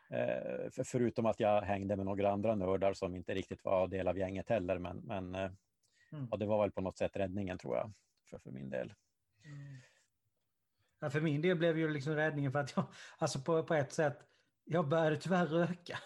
[0.09, 4.07] Eh, för, förutom att jag hängde med några andra nördar som inte riktigt var del
[4.07, 5.51] av gänget heller men, men eh,
[6.11, 6.27] mm.
[6.31, 7.91] ja, det var väl på något sätt räddningen tror jag
[8.29, 8.93] för, för min del.
[9.45, 9.77] Mm.
[10.99, 12.85] Ja, för min del blev ju liksom räddningen för att jag,
[13.17, 14.19] alltså på, på ett sätt,
[14.63, 15.99] jag började tyvärr röka.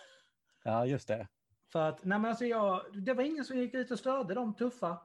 [0.64, 1.28] Ja, just det.
[1.72, 4.56] För att, nej men alltså jag, det var ingen som gick ut och störde de
[4.56, 4.98] tuffa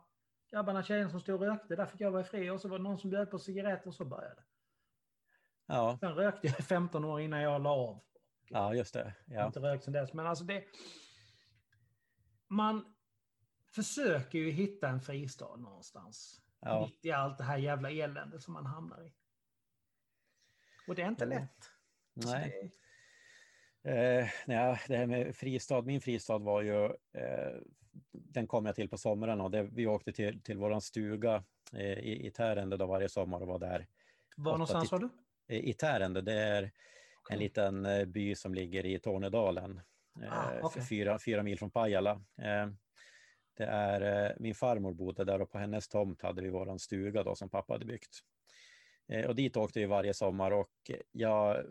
[0.50, 1.76] grabbarna, tjejerna som stod och rökte.
[1.76, 3.94] Där fick jag vara fri och så var det någon som bjöd på cigaretter och
[3.94, 4.42] så började
[5.66, 5.96] Ja.
[6.00, 8.02] Sen rökte jag 15 år innan jag la av.
[8.48, 9.14] Ja, just det.
[9.26, 9.46] Ja.
[9.46, 10.64] Inte rökt sen dess, men alltså det...
[12.48, 12.94] Man
[13.74, 16.40] försöker ju hitta en fristad någonstans.
[16.60, 16.80] Ja.
[16.80, 19.12] Mitt i allt det här jävla eländet som man hamnar i.
[20.86, 21.70] Och det är inte lätt.
[22.14, 22.72] Nej.
[23.84, 27.60] Eh, nej, det här med fristad, min fristad var ju, eh,
[28.12, 31.98] den kom jag till på sommaren och det, vi åkte till, till våran stuga eh,
[31.98, 33.86] i, i Tärende då varje sommar och var där.
[34.36, 35.08] Var någonstans var du?
[35.54, 37.34] I, Tärende, det är okay.
[37.34, 39.80] en liten eh, by som ligger i Tornedalen,
[40.30, 40.82] ah, eh, okay.
[40.82, 42.10] fyra, fyra mil från Pajala.
[42.38, 42.68] Eh,
[43.56, 47.34] det är, min farmor bodde där och på hennes tomt hade vi våran stuga då
[47.34, 48.20] som pappa hade byggt.
[49.26, 51.64] Och dit åkte vi varje sommar och jag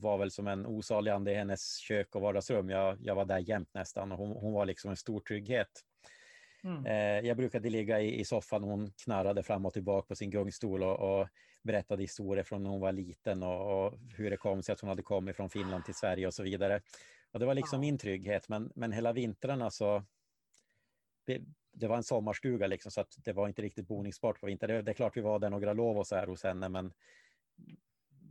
[0.00, 2.70] var väl som en osalig ande i hennes kök och vardagsrum.
[2.70, 5.68] Jag, jag var där jämt nästan och hon, hon var liksom en stor trygghet.
[6.64, 6.86] Mm.
[6.86, 10.30] Eh, jag brukade ligga i, i soffan och hon knarrade fram och tillbaka på sin
[10.30, 11.28] gungstol och, och
[11.62, 14.88] berättade historier från när hon var liten och, och, hur det kom sig att hon
[14.88, 16.80] hade kommit från Finland till Sverige och så vidare.
[17.32, 20.04] Och det var liksom min trygghet, men, men hela vintrarna så...
[21.76, 24.70] Det, var en sommarstuga liksom, så att det var inte riktigt boningsbart på vintern.
[24.70, 26.92] Det, det, är klart vi var där några lov och så här hos henne, men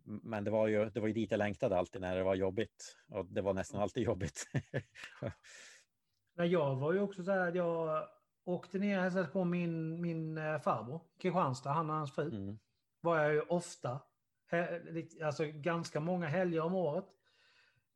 [0.05, 2.97] men det var, ju, det var ju dit jag längtade alltid när det var jobbigt.
[3.07, 4.47] Och det var nästan alltid jobbigt.
[6.35, 8.07] Nej, jag var ju också så här, jag
[8.45, 12.27] åkte ner och hälsade på min, min eh, farbror, Kristianstad, han och hans fru.
[12.27, 12.59] Mm.
[13.01, 14.01] Var jag ju ofta,
[15.23, 17.05] alltså ganska många helger om året.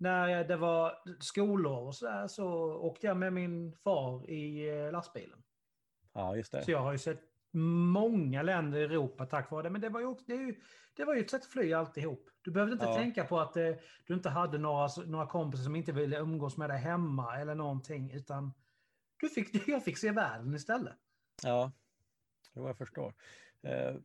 [0.02, 4.92] När det var skolår och så där så åkte jag med min far i eh,
[4.92, 5.44] lastbilen.
[6.14, 6.64] Ja, just det.
[6.64, 9.70] Så jag har ju sett många länder i Europa tack vare det.
[9.70, 10.56] Men det var ju, också, det, ju,
[10.96, 12.30] det var ju ett sätt att fly alltihop.
[12.42, 12.96] Du behövde inte ja.
[12.96, 13.72] tänka på att eh,
[14.06, 18.12] du inte hade några, några kompisar som inte ville umgås med dig hemma eller någonting.
[18.12, 18.54] Utan
[19.20, 20.98] du fick, jag fick se världen istället.
[21.44, 21.72] Ja,
[22.54, 23.14] jo, jag förstår.
[23.66, 24.02] Uh,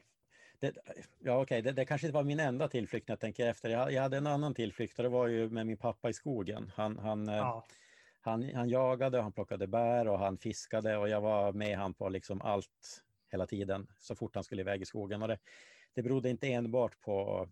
[0.72, 0.80] det,
[1.18, 1.60] ja, okay.
[1.60, 3.70] det, det, kanske inte var min enda tillflykt när jag tänker efter.
[3.70, 6.72] Jag, jag, hade en annan tillflykt och det var ju med min pappa i skogen.
[6.74, 7.64] Han, han, eh, ja.
[8.20, 12.08] han, han jagade, han plockade bär och han fiskade och jag var med han på
[12.08, 15.22] liksom allt hela tiden så fort han skulle iväg i skogen.
[15.22, 15.38] Och det,
[15.94, 17.48] det berodde inte enbart på,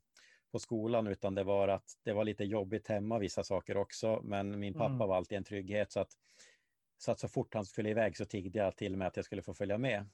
[0.52, 4.20] på skolan utan det var att det var lite jobbigt hemma vissa saker också.
[4.24, 5.08] Men min pappa mm.
[5.08, 6.10] var alltid en trygghet så att,
[6.98, 9.42] så att så fort han skulle iväg så tiggde jag till med att jag skulle
[9.42, 10.06] få följa med.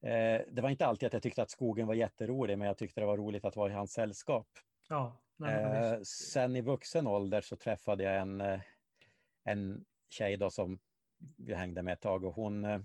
[0.00, 3.00] Eh, det var inte alltid att jag tyckte att skogen var jätterolig men jag tyckte
[3.00, 4.48] det var roligt att vara i hans sällskap.
[4.88, 8.60] Ja, nej, eh, sen i vuxen ålder så träffade jag en, eh,
[9.44, 10.78] en tjej då som
[11.36, 12.84] vi hängde med ett tag och hon,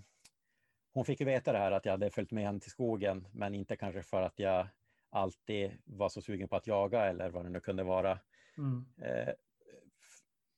[0.92, 3.54] hon fick ju veta det här att jag hade följt med henne till skogen, men
[3.54, 4.68] inte kanske för att jag
[5.10, 8.18] alltid var så sugen på att jaga eller vad det nu kunde vara.
[8.58, 8.84] Mm.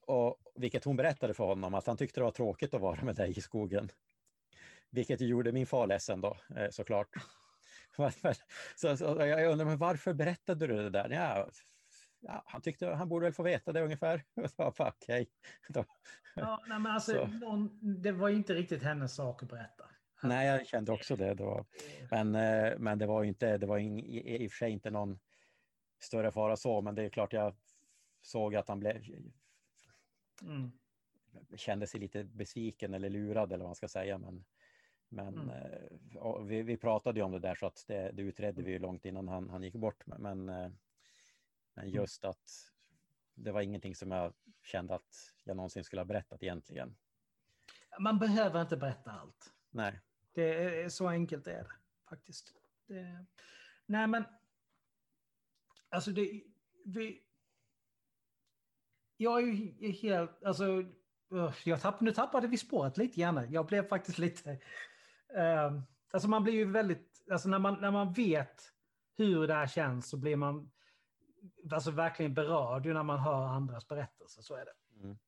[0.06, 3.16] Och, vilket hon berättade för honom, att han tyckte det var tråkigt att vara med
[3.16, 3.90] dig i skogen.
[4.90, 7.08] Vilket gjorde min far ledsen då, eh, såklart.
[8.76, 11.10] så, så, jag undrar, men varför berättade du det där?
[11.10, 11.48] Ja,
[12.20, 14.24] ja, han tyckte han borde väl få veta det ungefär.
[14.56, 15.26] Okej.
[15.68, 15.84] Okay.
[16.38, 19.84] Ja, nej, men alltså, någon, det var inte riktigt hennes sak att berätta.
[20.22, 21.66] Nej, jag kände också det då.
[22.10, 24.90] Men, eh, men det var inte, det var in, i, i och för sig inte
[24.90, 25.18] någon
[25.98, 27.56] större fara så, men det är klart jag
[28.22, 29.02] såg att han blev,
[30.42, 30.72] mm.
[31.56, 34.18] kände sig lite besviken eller lurad eller vad man ska säga.
[34.18, 34.44] Men,
[35.16, 35.50] men mm.
[35.50, 38.78] eh, vi, vi, pratade ju om det där så att det, det utredde vi ju
[38.78, 40.06] långt innan han, han gick bort.
[40.06, 40.70] Men, men eh,
[41.76, 41.88] mm.
[41.88, 42.72] just att
[43.34, 46.96] det var ingenting som jag kände att jag någonsin skulle ha berättat egentligen.
[47.98, 49.52] Man behöver inte berätta allt.
[49.70, 50.00] Nej.
[50.32, 51.76] Det är, så enkelt är det
[52.08, 52.54] faktiskt.
[52.86, 53.26] Det,
[53.86, 54.24] nej men,
[55.88, 56.42] alltså det,
[56.84, 57.22] vi,
[59.16, 60.84] jag är ju helt, alltså,
[61.64, 63.52] jag tapp, nu tappade vi spåret lite grann.
[63.52, 64.58] Jag blev faktiskt lite,
[65.36, 68.72] uh, alltså man blir ju väldigt, alltså när man, när man vet
[69.16, 70.72] hur det här känns så blir man
[71.72, 75.02] alltså verkligen berörd när man hör andras berättelser, så är det.
[75.02, 75.18] Mm.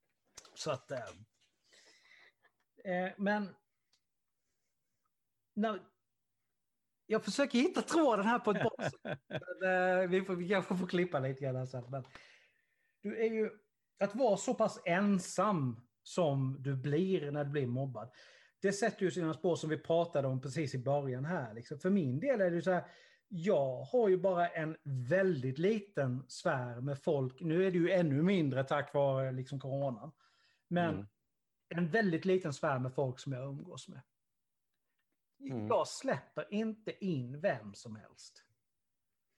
[0.53, 0.97] Så att, uh,
[2.91, 3.55] uh, men
[5.53, 5.79] när,
[7.05, 9.19] jag försöker hitta tråden här på ett bra sätt.
[10.09, 11.85] vi, får, vi kanske får klippa lite grann sen.
[11.89, 12.03] Men
[13.01, 13.49] du är ju,
[13.99, 18.11] att vara så pass ensam som du blir när du blir mobbad.
[18.61, 21.53] Det sätter ju sina spår som vi pratade om precis i början här.
[21.53, 21.79] Liksom.
[21.79, 22.83] För min del är det så här,
[23.27, 27.41] jag har ju bara en väldigt liten sfär med folk.
[27.41, 30.11] Nu är det ju ännu mindre tack vare liksom coronan.
[30.67, 31.07] Men mm.
[31.69, 34.01] en väldigt liten sfär med folk som jag umgås med.
[35.39, 35.67] Mm.
[35.67, 38.43] Jag släpper inte in vem som helst.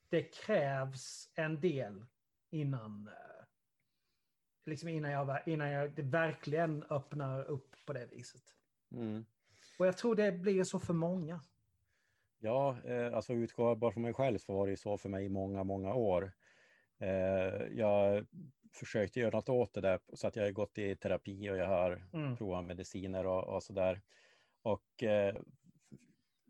[0.09, 2.05] Det krävs en del
[2.49, 3.45] innan, eh,
[4.65, 8.43] liksom innan, jag, innan jag verkligen öppnar upp på det viset.
[8.91, 9.25] Mm.
[9.77, 11.41] Och jag tror det blir så för många.
[12.39, 15.29] Ja, eh, alltså utgå bara från mig själv så var det så för mig i
[15.29, 16.31] många, många år.
[16.99, 18.25] Eh, jag
[18.73, 21.67] försökte göra något åt det där så att jag har gått i terapi och jag
[21.67, 22.37] har mm.
[22.37, 24.01] provat mediciner och, och sådär.
[24.61, 25.35] Och eh,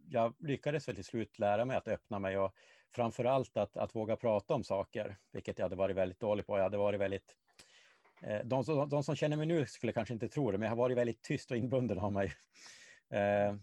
[0.10, 2.56] jag lyckades väl till slut lära mig att öppna mig och
[2.92, 6.58] framför allt att, att våga prata om saker, vilket jag hade varit väldigt dålig på.
[6.58, 7.36] Jag hade varit väldigt
[8.22, 10.72] de, de, som, de som känner mig nu skulle kanske inte tro det, men jag
[10.72, 12.34] har varit väldigt tyst och inbunden av mig.
[13.10, 13.56] Eh,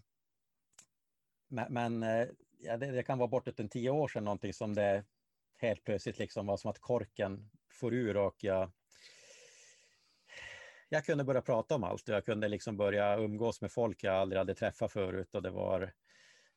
[1.47, 2.27] men, men eh,
[2.59, 5.03] ja, det, det, kan vara bortåt en tio år sedan någonting som det
[5.57, 8.71] helt plötsligt liksom var som att korken for ur och jag,
[10.89, 12.07] jag kunde börja prata om allt.
[12.07, 15.93] Jag kunde liksom börja umgås med folk jag aldrig hade träffat förut och det var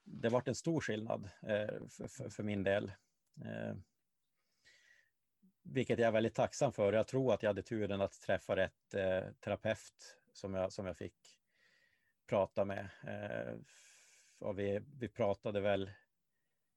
[0.05, 2.93] det varit en stor skillnad för, för, för, min del.
[5.63, 6.93] Vilket jag är väldigt tacksam för.
[6.93, 10.97] Jag tror att jag hade turen att träffa rätt eh, terapeut som jag, som jag
[10.97, 11.15] fick
[12.27, 12.89] prata med.
[13.07, 13.55] Eh,
[14.39, 15.91] och vi, vi pratade väl,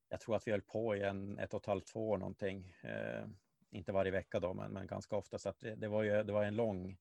[0.10, 2.76] jag tror att vi höll på i en ett och ett halvt, två år någonting.
[2.84, 3.26] Eh,
[3.70, 5.40] inte varje vecka då, men, men ganska ofta.
[5.40, 6.98] Så det, det, var ju, det var en lång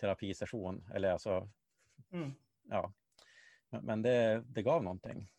[0.00, 1.48] terapisession, eller alltså,
[2.10, 2.32] mm.
[2.70, 2.92] ja.
[3.70, 5.30] Men, men det, det gav någonting.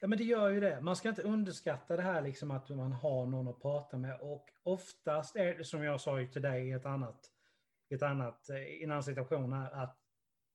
[0.00, 0.80] Ja men det gör ju det.
[0.80, 4.50] Man ska inte underskatta det här liksom att man har någon att prata med och
[4.62, 7.30] oftast är det som jag sa till dig i ett annat,
[7.88, 9.98] ett annat, eh, i en annan situation här, att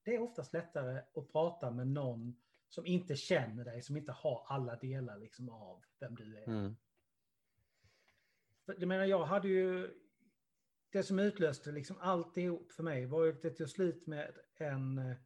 [0.04, 2.36] det är oftast lättare att prata med någon
[2.70, 6.48] som inte känner dig, som inte har alla delar liksom av vem du är.
[6.48, 6.76] Mm.
[8.66, 9.92] Jag menar, jag hade ju,
[10.92, 14.98] det som utlöste liksom alltihop för mig var ju att det tog slut med en
[14.98, 15.18] eh,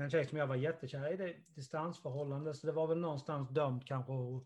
[0.00, 3.48] med en tjej som jag var jättekär i, det distansförhållande, så det var väl någonstans
[3.48, 4.44] dömt kanske att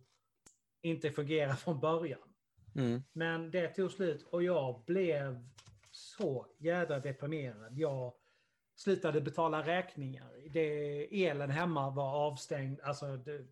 [0.81, 2.35] inte fungera från början.
[2.75, 3.03] Mm.
[3.13, 5.49] Men det tog slut och jag blev
[5.91, 7.79] så jädra deprimerad.
[7.79, 8.13] Jag
[8.75, 10.49] slutade betala räkningar.
[10.51, 12.81] Det, elen hemma var avstängd.
[12.81, 13.47] Alltså det,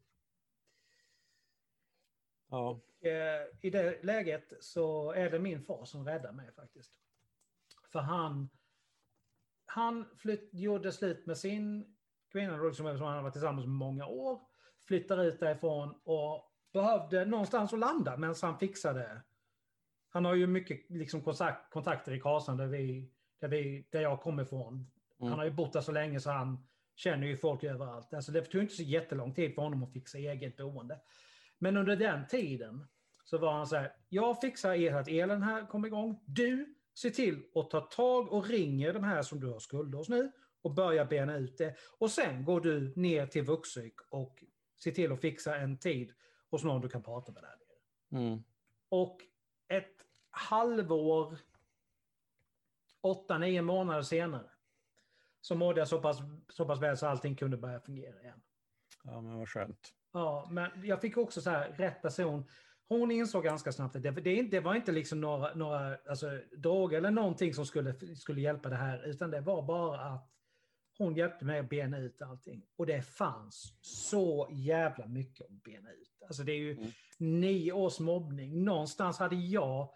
[2.49, 2.81] ja.
[3.01, 6.93] Eh, I det läget så är det min far som räddar mig faktiskt.
[7.93, 8.49] För han
[9.73, 11.92] han flytt, gjorde slut med sin
[12.33, 14.41] kvinna som han varit tillsammans med många år.
[14.87, 19.23] Flyttar ut därifrån och behövde någonstans att landa medan han fixade.
[20.09, 23.11] Han har ju mycket liksom, kontakt, kontakter i Karlshamn där, vi,
[23.41, 24.73] där, vi, där jag kommer ifrån.
[25.21, 25.31] Mm.
[25.31, 26.67] Han har ju bott där så länge så han
[26.97, 28.15] känner ju folk överallt.
[28.15, 31.01] Alltså det tog inte så jättelång tid för honom att fixa eget boende.
[31.59, 32.87] Men under den tiden
[33.25, 36.21] så var han så här, jag fixar att elen här kommer igång.
[36.27, 40.09] Du se till att ta tag och ringer de här som du har skulder hos
[40.09, 40.33] nu
[40.63, 41.77] och börja bena ut det.
[41.99, 44.45] Och sen går du ner till Vuxpsyk och
[44.83, 46.13] ser till att fixa en tid
[46.51, 48.25] hos någon du kan prata med där nere.
[48.25, 48.43] Mm.
[48.89, 49.21] Och
[49.69, 51.39] ett halvår,
[53.01, 54.51] åtta, nio månader senare
[55.41, 58.43] så mådde jag så pass, så pass väl så allting kunde börja fungera igen.
[59.05, 59.95] Ja, men vad skönt.
[60.13, 62.45] Ja, men jag fick också så här, rätt person
[62.99, 66.99] hon insåg ganska snabbt att det, det, det var inte liksom några, några alltså, droger
[66.99, 70.29] eller någonting som skulle, skulle hjälpa det här, utan det var bara att
[71.03, 72.63] hon hjälpte mig att bena ut allting.
[72.77, 76.23] Och det fanns så jävla mycket att bena ut.
[76.27, 76.91] Alltså det är ju Mm.
[77.19, 78.65] nio års mobbning.
[78.65, 79.95] Någonstans hade jag,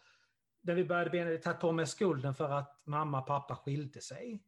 [0.61, 4.01] när vi började bena ut, tagit på mig skulden för att mamma och pappa skilde
[4.01, 4.43] sig.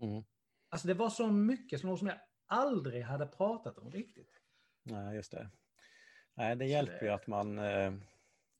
[0.00, 0.24] Mm.
[0.68, 4.40] Alltså det var så mycket som, som jag aldrig hade pratat om riktigt.
[4.82, 5.50] Nej, just det.
[6.34, 7.92] Nej, det hjälper ju att man, eh,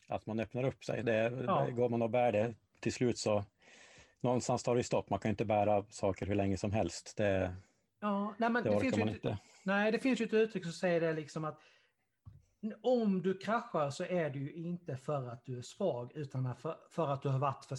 [0.09, 1.03] att man öppnar upp sig.
[1.03, 1.70] Det, Ja.
[1.70, 3.45] Går man och bär det till slut så
[4.22, 5.10] någonstans tar det stopp.
[5.10, 7.16] Man kan inte bära saker hur länge som helst.
[7.16, 7.56] Det,
[8.02, 10.32] Ja, nej, men det det, finns orkar ju man inte, nej, det finns ju ett
[10.32, 11.60] uttryck som säger det liksom att
[12.82, 16.76] om du kraschar så är det ju inte för att du är svag utan för,
[16.90, 17.76] för att du har varit för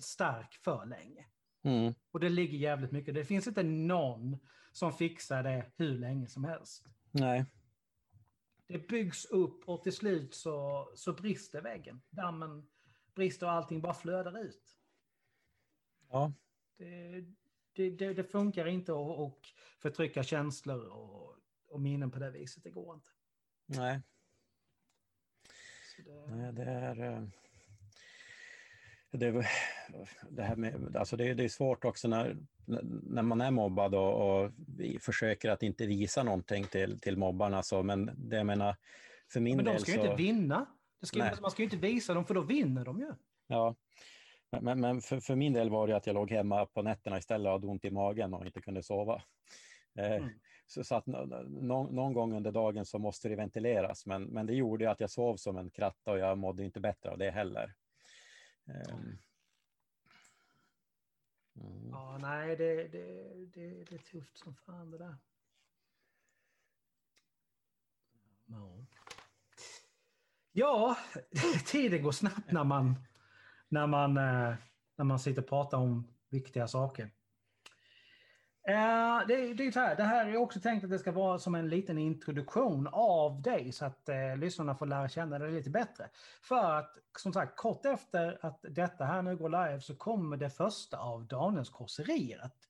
[0.00, 1.26] stark för länge.
[1.62, 1.94] Mm.
[2.10, 3.14] Och det ligger jävligt mycket.
[3.14, 4.38] Det finns inte någon
[4.72, 6.84] som fixar det hur länge som helst.
[7.10, 7.44] Nej,
[8.66, 12.02] Det byggs upp och till slut så, så brister väggen.
[12.10, 12.66] Dammen
[13.14, 14.76] brister och allting bara flödar ut.
[16.10, 16.32] Ja,
[16.78, 17.24] Det,
[17.72, 19.46] det, det, det funkar inte att att
[19.78, 21.36] förtrycka känslor och,
[21.68, 22.62] och minnen på det viset.
[22.62, 23.08] Det går inte.
[23.66, 24.00] nej,
[26.04, 27.12] det, nej det är...
[27.12, 27.22] eh,
[29.10, 29.46] Det,
[30.30, 32.36] det här med, alltså det, det är svårt också när,
[33.02, 37.62] när man är mobbad och, och vi försöker att inte visa någonting till, till mobbarna.
[37.62, 38.76] Så, men det jag menar,
[39.32, 40.04] för min men de del ska ju så...
[40.04, 40.66] inte vinna.
[41.02, 43.12] Ska, ju- man ska ju inte visa dem för då vinner de ju.
[43.46, 43.74] Ja,
[44.60, 47.46] men, men, för, för min del var det att jag låg hemma på nätterna istället
[47.46, 49.22] och hade ont i magen och inte kunde sova.
[49.98, 50.28] Eh, Mm.
[50.68, 54.46] Så, så att nå- nå- någon gång under dagen så måste det ventileras, men, men
[54.46, 57.18] det gjorde ju att jag sov som en kratta och jag mådde inte bättre av
[57.18, 57.74] det heller.
[58.66, 59.18] Ehm.
[61.60, 61.90] Mm.
[61.90, 65.16] Ja, nej, det, det, det, det är tufft som fan det där.
[68.46, 68.86] Ja.
[70.52, 70.96] Ja,
[71.66, 72.94] tiden går snabbt när man,
[73.68, 74.54] när man, eh,
[74.96, 77.10] när man sitter och pratar om viktiga saker.
[79.28, 81.54] Det, det är så här, det här är också tänkt att det ska vara som
[81.54, 86.08] en liten introduktion av dig så att eh, lyssnarna får lära känna dig lite bättre.
[86.42, 90.50] För att som sagt, kort efter att detta här nu går live så kommer det
[90.50, 92.68] första av Daniels korserier att,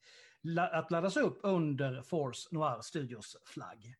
[0.73, 3.95] att laddas upp under Force Noir Studios flagg.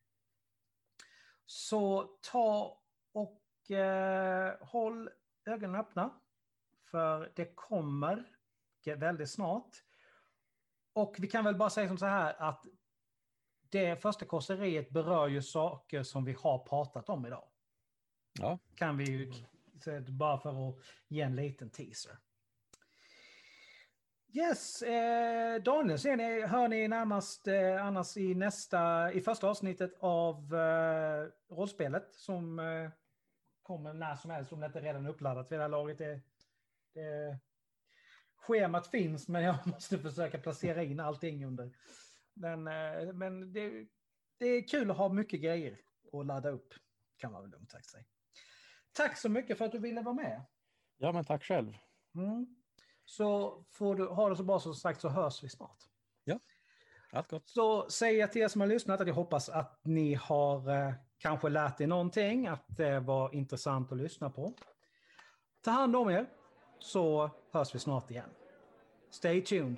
[1.45, 2.79] Så ta
[3.13, 5.09] och eh, håll
[5.45, 6.09] ögonen öppna.
[6.91, 8.25] För det kommer
[8.95, 9.83] väldigt snart.
[10.93, 12.65] Och vi kan väl bara säga som så här att
[13.69, 17.47] det första korseriet berör ju saker som vi har pratat om idag.
[18.39, 19.31] Ja, Kan vi ju,
[20.07, 20.75] bara för att
[21.07, 22.17] ge en liten teaser.
[24.33, 29.93] Yes, eh, Daniel ser ni, hör ni närmast eh, annars i nästa, i första avsnittet
[29.99, 32.89] av eh, rollspelet som eh,
[33.61, 35.97] kommer när som helst om det inte redan är uppladdat vid det här laget.
[35.97, 36.21] Det,
[36.97, 37.39] det,
[38.35, 41.71] schemat finns men jag måste försöka placera in allting under.
[42.33, 43.87] Men, eh, men det,
[44.37, 45.79] det är kul att ha mycket grejer
[46.13, 46.73] att ladda upp
[47.17, 48.05] kan man väl lugnt sagt säga.
[48.93, 50.45] Tack så mycket för att du ville vara med.
[50.97, 51.77] ja men tack själv.
[52.15, 52.55] Mm.
[53.05, 55.83] Så får du ha det så bra som sagt så hörs vi snart.
[57.11, 57.49] Allt gott.
[57.49, 60.93] Så säger jag till er som har lyssnat att jag hoppas att ni har eh,
[61.17, 64.53] kanske lärt er någonting, att det var intressant att lyssna på.
[65.61, 66.29] Ta hand om er
[66.79, 68.29] så hörs vi snart igen.
[69.09, 69.77] Stay tuned.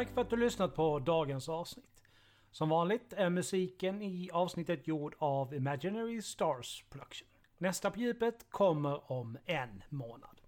[0.00, 2.02] Tack för att du lyssnat på dagens avsnitt.
[2.50, 7.28] Som vanligt är musiken i avsnittet gjord av Imaginary Stars Production.
[7.58, 10.39] Nästa på djupet kommer om en månad.